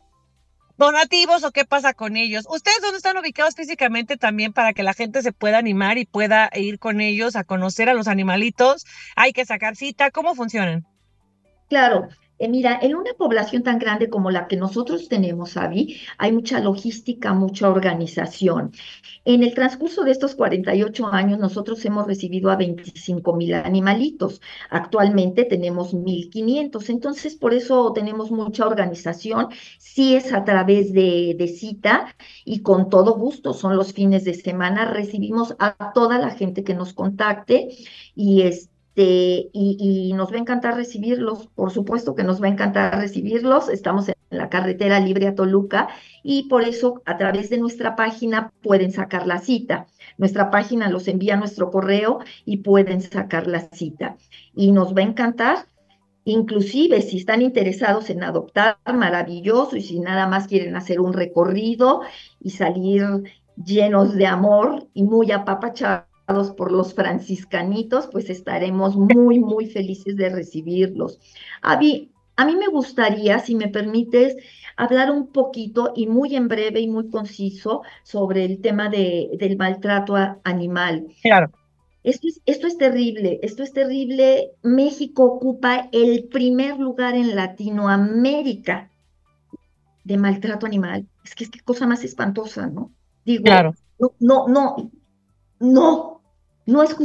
[0.78, 2.46] donativos o qué pasa con ellos.
[2.50, 6.50] ¿Ustedes dónde están ubicados físicamente también para que la gente se pueda animar y pueda
[6.54, 8.86] ir con ellos a conocer a los animalitos?
[9.16, 10.12] ¿Hay que sacar cita?
[10.12, 10.86] ¿Cómo funcionan?
[11.70, 12.08] Claro,
[12.38, 16.60] eh, mira, en una población tan grande como la que nosotros tenemos, Avi, hay mucha
[16.60, 18.72] logística, mucha organización.
[19.24, 24.42] En el transcurso de estos 48 años, nosotros hemos recibido a 25 mil animalitos.
[24.70, 29.48] Actualmente tenemos 1.500, entonces por eso tenemos mucha organización.
[29.80, 34.34] Sí es a través de, de cita y con todo gusto, son los fines de
[34.34, 37.70] semana, recibimos a toda la gente que nos contacte
[38.14, 42.52] y este este, y, nos va a encantar recibirlos, por supuesto que nos va a
[42.52, 43.68] encantar recibirlos.
[43.68, 45.90] Estamos en la carretera libre a Toluca
[46.24, 49.88] y por eso a través de nuestra página pueden sacar la cita.
[50.18, 54.16] Nuestra página los envía a nuestro correo y pueden sacar la cita.
[54.56, 55.68] Y nos va a encantar.
[56.24, 62.02] Inclusive si están interesados en adoptar, maravilloso, y si nada más quieren hacer un recorrido
[62.40, 63.06] y salir
[63.64, 70.30] llenos de amor y muy apapachados por los franciscanitos, pues estaremos muy, muy felices de
[70.30, 71.20] recibirlos.
[71.62, 74.36] A mí, a mí me gustaría, si me permites,
[74.76, 79.58] hablar un poquito y muy en breve y muy conciso sobre el tema de, del
[79.58, 81.08] maltrato animal.
[81.22, 81.52] Claro.
[82.04, 84.52] Esto es, esto es terrible, esto es terrible.
[84.62, 88.92] México ocupa el primer lugar en Latinoamérica
[90.04, 91.08] de maltrato animal.
[91.24, 92.92] Es que es que cosa más espantosa, ¿no?
[93.26, 93.74] Digo, claro.
[93.98, 94.92] no, no, no,
[95.60, 96.15] no,
[96.66, 96.96] no es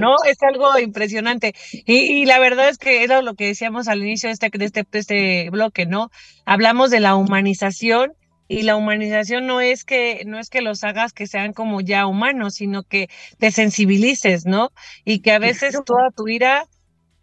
[0.00, 0.16] ¿no?
[0.26, 1.54] Es algo impresionante.
[1.72, 4.86] Y, la verdad es que era lo que decíamos al inicio de este, de este,
[4.92, 6.10] este bloque, ¿no?
[6.46, 8.14] Hablamos de la humanización
[8.48, 12.06] y la humanización no es que no es que los hagas que sean como ya
[12.06, 13.08] humanos, sino que
[13.38, 14.70] te sensibilices, ¿no?
[15.04, 16.66] Y que a veces toda tu ira,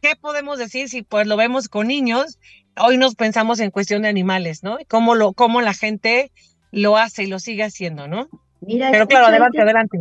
[0.01, 2.39] ¿qué podemos decir si pues lo vemos con niños?
[2.77, 4.77] Hoy nos pensamos en cuestión de animales, ¿no?
[4.87, 6.31] Cómo lo cómo la gente
[6.71, 8.27] lo hace y lo sigue haciendo, ¿no?
[8.61, 9.99] Mira, Pero claro, adelante, adelante.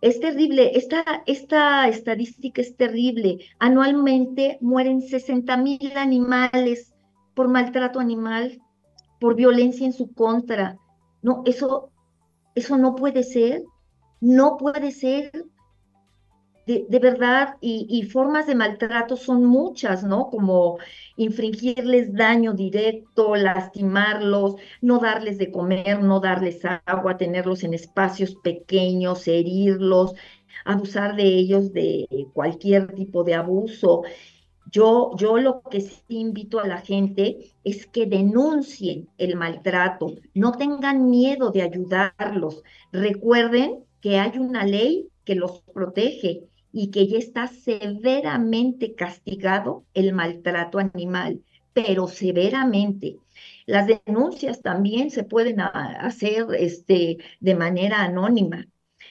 [0.00, 3.38] Es terrible, esta, esta estadística es terrible.
[3.58, 6.94] Anualmente mueren 60 mil animales
[7.34, 8.62] por maltrato animal,
[9.20, 10.78] por violencia en su contra.
[11.22, 11.90] No, eso,
[12.54, 13.62] eso no puede ser,
[14.20, 15.30] no puede ser
[16.88, 20.28] de, verdad, y, formas de maltrato son muchas, ¿no?
[20.30, 20.78] Como
[21.16, 29.26] infringirles daño directo, lastimarlos, no darles de comer, no darles agua, tenerlos en espacios pequeños,
[29.26, 30.14] herirlos,
[30.64, 34.02] abusar de ellos de cualquier tipo de abuso.
[34.70, 40.52] Yo, yo lo que sí invito a la gente es que denuncien el maltrato, no
[40.52, 42.62] tengan miedo de ayudarlos.
[42.92, 50.12] Recuerden que hay una ley que los protege y que ya está severamente castigado el
[50.12, 51.42] maltrato animal,
[51.72, 53.18] pero severamente.
[53.66, 58.66] Las denuncias también se pueden hacer este, de manera anónima.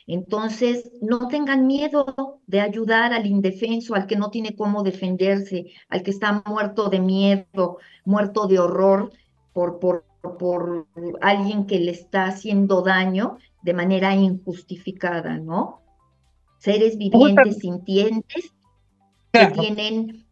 [0.08, 6.04] Entonces, no tengan miedo de ayudar al indefenso, al que no tiene cómo defenderse, al
[6.04, 9.12] que está muerto de miedo, muerto de horror
[9.54, 10.06] por, por,
[10.40, 10.88] por
[11.22, 15.84] alguien que le está haciendo daño de manera injustificada, ¿no?
[16.60, 18.54] Seres vivientes, sintientes,
[19.32, 20.26] que tienen,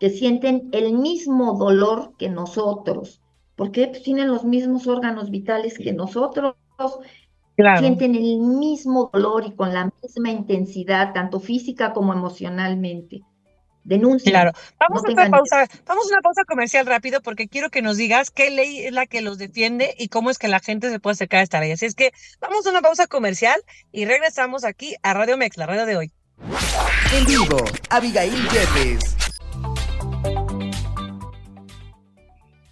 [0.00, 3.20] que sienten el mismo dolor que nosotros,
[3.56, 6.54] porque pues, tienen los mismos órganos vitales que nosotros,
[7.78, 13.22] sienten el mismo dolor y con la misma intensidad, tanto física como emocionalmente.
[13.84, 14.30] Denuncia.
[14.30, 14.52] Claro.
[14.78, 18.30] Vamos a una pausa, vamos a una pausa comercial rápido porque quiero que nos digas
[18.30, 21.14] qué ley es la que los defiende y cómo es que la gente se puede
[21.14, 21.72] acercar a esta ley.
[21.72, 23.60] Así es que vamos a una pausa comercial
[23.90, 26.12] y regresamos aquí a Radio Mex, la radio de hoy.
[27.14, 29.21] En vivo, Abigail Yepes.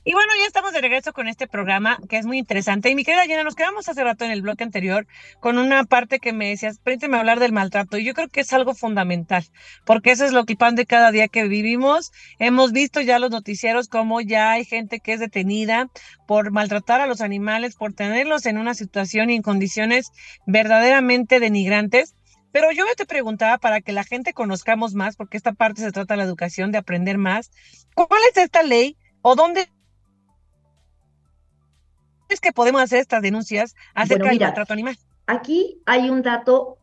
[0.03, 2.89] Y bueno, ya estamos de regreso con este programa que es muy interesante.
[2.89, 5.07] Y mi querida Llena, nos quedamos hace rato en el bloque anterior
[5.41, 7.99] con una parte que me decías, permíteme hablar del maltrato.
[7.99, 9.45] Y yo creo que es algo fundamental,
[9.85, 12.13] porque eso es lo que pan de cada día que vivimos.
[12.39, 15.91] Hemos visto ya los noticieros como ya hay gente que es detenida
[16.27, 20.13] por maltratar a los animales, por tenerlos en una situación y en condiciones
[20.47, 22.15] verdaderamente denigrantes.
[22.53, 26.15] Pero yo te preguntaba para que la gente conozcamos más, porque esta parte se trata
[26.15, 27.51] de la educación, de aprender más.
[27.95, 29.69] ¿Cuál es esta ley o dónde
[32.35, 34.97] es que podemos hacer estas denuncias acerca del maltrato animal?
[35.27, 36.79] Aquí hay un dato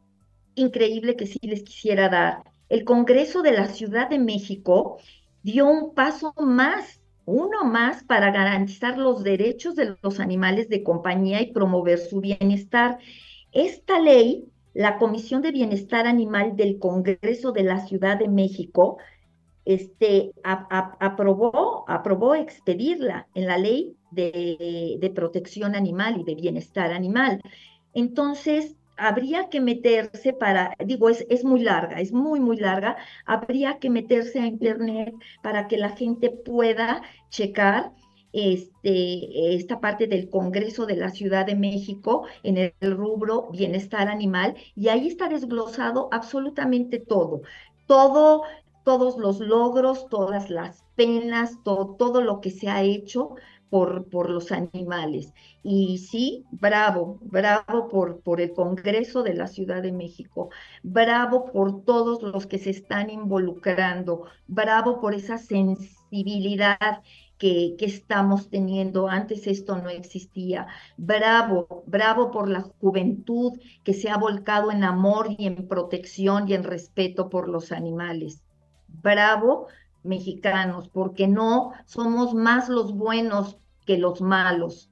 [0.56, 2.44] increíble que sí les quisiera dar.
[2.70, 4.98] El Congreso de la Ciudad de México
[5.44, 11.42] dio un paso más, uno más, para garantizar los derechos de los animales de compañía
[11.42, 13.00] y promover su bienestar.
[13.52, 18.98] Esta ley, la Comisión de Bienestar Animal del Congreso de la Ciudad de México,
[19.66, 27.42] este, aprobó, aprobó expedirla en la ley de, protección animal y de bienestar animal.
[27.94, 33.80] Entonces, habría que meterse para, digo, es, es muy larga, es muy, muy larga, habría
[33.80, 37.92] que meterse a Internet para que la gente pueda checar
[38.34, 44.56] este, esta parte del Congreso de la Ciudad de México en el rubro bienestar animal
[44.76, 47.42] y ahí está desglosado absolutamente todo,
[47.88, 48.44] todo,
[48.84, 53.36] todos los logros, todas las penas, todo, todo lo que se ha hecho
[53.70, 55.34] por, los animales.
[55.64, 60.50] Y sí, bravo, bravo por, por el Congreso de la Ciudad de México,
[60.84, 67.02] bravo por todos los que se están involucrando, bravo por esa sensibilidad
[67.38, 69.08] que, que, estamos teniendo.
[69.10, 70.68] Antes esto no existía.
[70.98, 73.54] Bravo, bravo por la juventud
[73.84, 78.44] que se ha volcado en amor y en protección y en respeto por los animales.
[78.88, 79.68] Bravo
[80.08, 84.92] mexicanos, porque no somos más los buenos que los malos.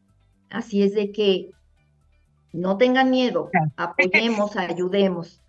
[0.50, 1.52] Así es de que
[2.54, 5.42] no tengan miedo, apoyemos, ayudemos.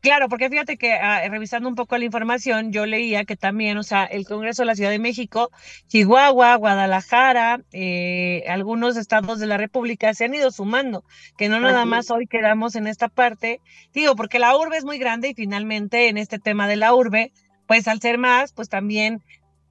[0.00, 3.82] Claro, porque fíjate que ah, revisando un poco la información, yo leía que también, o
[3.82, 5.50] sea, el Congreso de la Ciudad de México,
[5.88, 11.02] Chihuahua, Guadalajara, eh, algunos estados de la República se han ido sumando,
[11.36, 13.60] que no nada más hoy quedamos en esta parte,
[13.92, 17.32] digo, porque la urbe es muy grande y finalmente en este tema de la urbe,
[17.68, 19.22] pues al ser más, pues también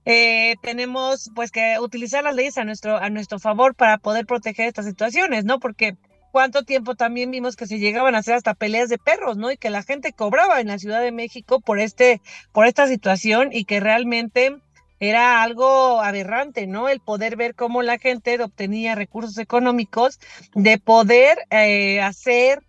[0.06, 4.68] eh, tenemos pues que utilizar las leyes a nuestro, a nuestro favor para poder proteger
[4.68, 5.60] estas situaciones, ¿no?
[5.60, 5.98] Porque
[6.32, 9.52] cuánto tiempo también vimos que se llegaban a hacer hasta peleas de perros, ¿no?
[9.52, 12.22] Y que la gente cobraba en la Ciudad de México por este,
[12.54, 14.56] por esta situación y que realmente
[15.00, 16.90] era algo aberrante, ¿no?
[16.90, 20.20] El poder ver cómo la gente obtenía recursos económicos
[20.54, 22.67] de poder eh, hacer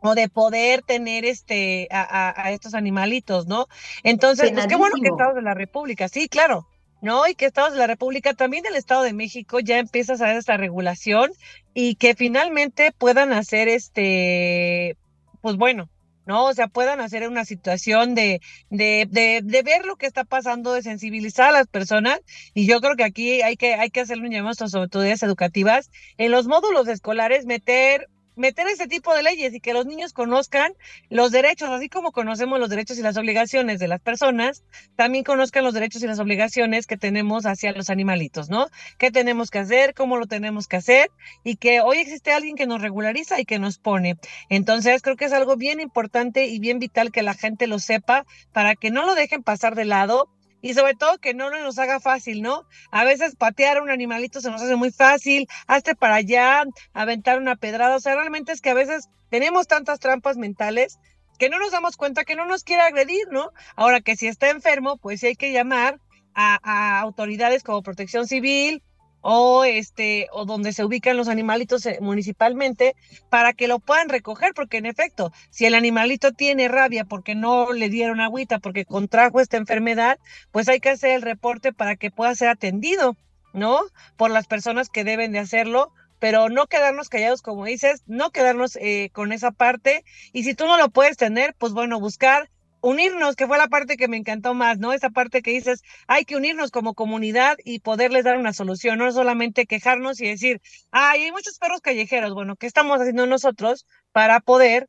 [0.00, 3.66] o de poder tener este a, estos animalitos, ¿no?
[4.02, 6.66] Entonces, pues qué bueno que Estados de la República, sí, claro,
[7.00, 7.26] ¿no?
[7.26, 10.36] Y que Estados de la República, también el Estado de México ya empieza a hacer
[10.36, 11.30] esta regulación
[11.74, 14.96] y que finalmente puedan hacer este,
[15.40, 15.88] pues bueno,
[16.28, 16.44] ¿no?
[16.44, 20.74] O sea, puedan hacer una situación de, de, de, de, ver lo que está pasando,
[20.74, 22.20] de sensibilizar a las personas.
[22.52, 25.22] Y yo creo que aquí hay que, hay que hacerle un llamado a las autoridades
[25.22, 28.08] educativas en los módulos escolares, meter
[28.38, 30.72] meter ese tipo de leyes y que los niños conozcan
[31.10, 34.64] los derechos, así como conocemos los derechos y las obligaciones de las personas,
[34.96, 38.68] también conozcan los derechos y las obligaciones que tenemos hacia los animalitos, ¿no?
[38.98, 39.94] ¿Qué tenemos que hacer?
[39.94, 41.10] ¿Cómo lo tenemos que hacer?
[41.44, 44.16] Y que hoy existe alguien que nos regulariza y que nos pone.
[44.48, 48.24] Entonces, creo que es algo bien importante y bien vital que la gente lo sepa
[48.52, 50.30] para que no lo dejen pasar de lado
[50.60, 52.64] y sobre todo que no nos haga fácil, ¿no?
[52.90, 57.38] A veces patear a un animalito se nos hace muy fácil, hazte para allá, aventar
[57.38, 60.98] una pedrada, o sea, realmente es que a veces tenemos tantas trampas mentales
[61.38, 63.50] que no nos damos cuenta que no nos quiere agredir, ¿no?
[63.76, 66.00] Ahora que si está enfermo, pues sí hay que llamar
[66.34, 68.82] a, a autoridades como Protección Civil,
[69.20, 72.94] o este o donde se ubican los animalitos eh, municipalmente
[73.28, 77.72] para que lo puedan recoger porque en efecto si el animalito tiene rabia porque no
[77.72, 80.18] le dieron agüita porque contrajo esta enfermedad
[80.52, 83.16] pues hay que hacer el reporte para que pueda ser atendido
[83.52, 83.80] no
[84.16, 88.76] por las personas que deben de hacerlo pero no quedarnos callados como dices no quedarnos
[88.76, 92.50] eh, con esa parte y si tú no lo puedes tener pues bueno buscar
[92.80, 94.92] unirnos, que fue la parte que me encantó más, ¿no?
[94.92, 99.10] Esa parte que dices, hay que unirnos como comunidad y poderles dar una solución, no
[99.12, 100.60] solamente quejarnos y decir,
[100.90, 104.88] ay, hay muchos perros callejeros, bueno, ¿qué estamos haciendo nosotros para poder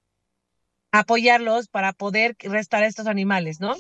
[0.92, 3.76] apoyarlos, para poder restar a estos animales, ¿no?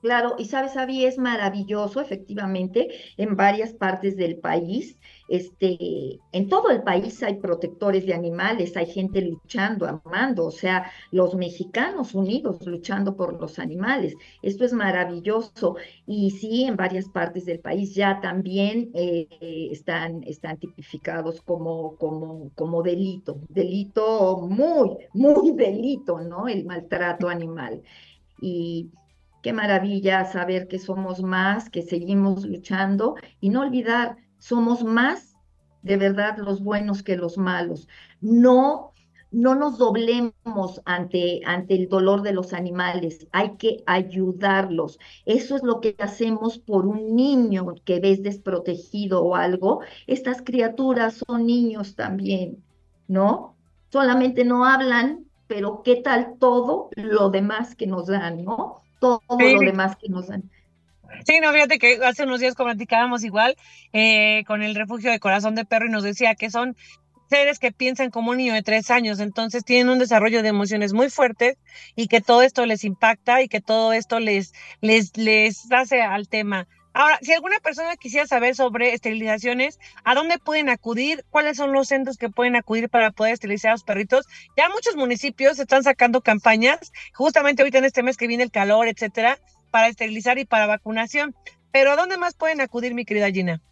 [0.00, 4.96] Claro, y sabes, Avi, es maravilloso, efectivamente, en varias partes del país.
[5.26, 10.88] Este, en todo el país hay protectores de animales, hay gente luchando, amando, o sea,
[11.10, 14.14] los mexicanos unidos luchando por los animales.
[14.40, 15.74] Esto es maravilloso.
[16.06, 19.26] Y sí, en varias partes del país ya también eh,
[19.72, 26.46] están, están tipificados como, como, como delito, delito muy, muy delito, ¿no?
[26.46, 27.82] El maltrato animal.
[28.40, 28.90] Y
[29.48, 35.36] Qué maravilla saber que somos más, que seguimos luchando y no olvidar, somos más
[35.80, 37.88] de verdad los buenos que los malos.
[38.20, 38.92] No
[39.30, 44.98] no nos doblemos ante, ante el dolor de los animales, hay que ayudarlos.
[45.24, 49.80] Eso es lo que hacemos por un niño que ves desprotegido o algo.
[50.06, 52.62] Estas criaturas son niños también,
[53.06, 53.56] ¿no?
[53.90, 58.82] Solamente no hablan, pero ¿qué tal todo lo demás que nos dan, ¿no?
[59.00, 60.50] Todo lo demás que nos dan.
[61.26, 63.56] Sí, no, fíjate que hace unos días platicábamos igual
[63.92, 66.76] eh, con el refugio de corazón de perro y nos decía que son
[67.28, 70.92] seres que piensan como un niño de tres años, entonces tienen un desarrollo de emociones
[70.92, 71.58] muy fuertes
[71.94, 76.28] y que todo esto les impacta y que todo esto les, les, les hace al
[76.28, 76.66] tema.
[76.98, 81.24] Ahora, si alguna persona quisiera saber sobre esterilizaciones, ¿a dónde pueden acudir?
[81.30, 84.26] ¿Cuáles son los centros que pueden acudir para poder esterilizar a los perritos?
[84.56, 88.88] Ya muchos municipios están sacando campañas, justamente ahorita en este mes que viene el calor,
[88.88, 89.38] etcétera,
[89.70, 91.36] para esterilizar y para vacunación.
[91.70, 93.62] Pero ¿a dónde más pueden acudir, mi querida Gina?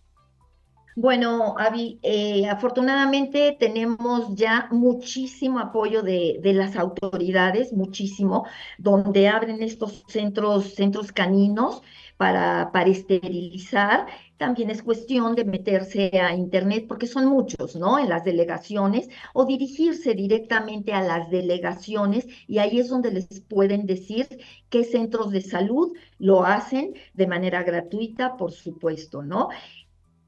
[0.95, 8.47] Bueno, Avi, eh, afortunadamente tenemos ya muchísimo apoyo de, de, las autoridades, muchísimo,
[8.79, 11.83] donde abren estos centros, centros caninos
[12.17, 14.07] para, esterilizar.
[14.37, 17.99] También es cuestión de meterse a Internet, porque son muchos, ¿no?
[17.99, 23.87] En las delegaciones, o dirigirse directamente a las delegaciones, y ahí es donde les pueden
[23.87, 24.29] decir
[24.69, 29.49] qué centros de salud lo hacen de manera gratuita, por supuesto, ¿no?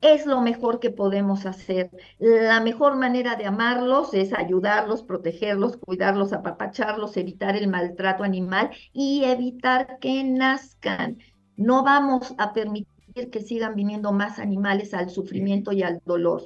[0.00, 1.90] es lo mejor que podemos hacer.
[2.18, 9.24] La mejor manera de amarlos es ayudarlos, protegerlos, cuidarlos, apapacharlos, evitar el maltrato animal y
[9.24, 11.18] evitar que nazcan.
[11.58, 16.44] No vamos a permitir que sigan viniendo más animales al sufrimiento y al dolor.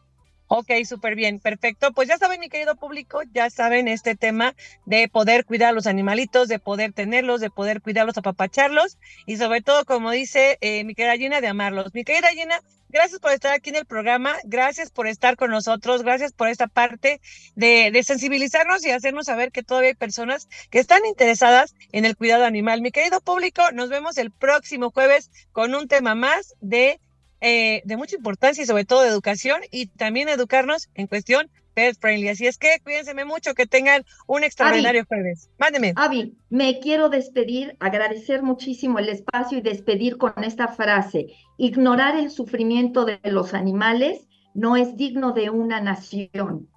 [0.54, 1.92] Ok, súper bien, perfecto.
[1.92, 5.86] Pues ya saben, mi querido público, ya saben este tema de poder cuidar a los
[5.86, 10.94] animalitos, de poder tenerlos, de poder cuidarlos, apapacharlos y sobre todo, como dice eh, mi
[10.94, 11.94] querida Gina, de amarlos.
[11.94, 16.02] Mi querida Gina, gracias por estar aquí en el programa, gracias por estar con nosotros,
[16.02, 17.22] gracias por esta parte
[17.54, 22.14] de, de sensibilizarnos y hacernos saber que todavía hay personas que están interesadas en el
[22.14, 22.82] cuidado animal.
[22.82, 27.00] Mi querido público, nos vemos el próximo jueves con un tema más de
[27.42, 31.98] eh, de mucha importancia y sobre todo de educación y también educarnos en cuestión pet
[31.98, 32.28] friendly.
[32.28, 35.50] Así es que cuídense mucho, que tengan un extraordinario jueves.
[35.58, 35.92] Mándeme.
[35.96, 41.26] Avi, me quiero despedir, agradecer muchísimo el espacio y despedir con esta frase.
[41.58, 46.68] Ignorar el sufrimiento de los animales no es digno de una nación.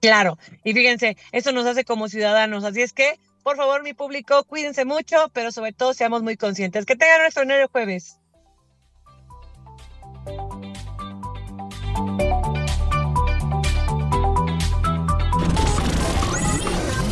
[0.00, 2.64] Claro, y fíjense, eso nos hace como ciudadanos.
[2.64, 6.84] Así es que, por favor, mi público, cuídense mucho, pero sobre todo seamos muy conscientes.
[6.84, 8.18] Que tengan un extraordinario jueves.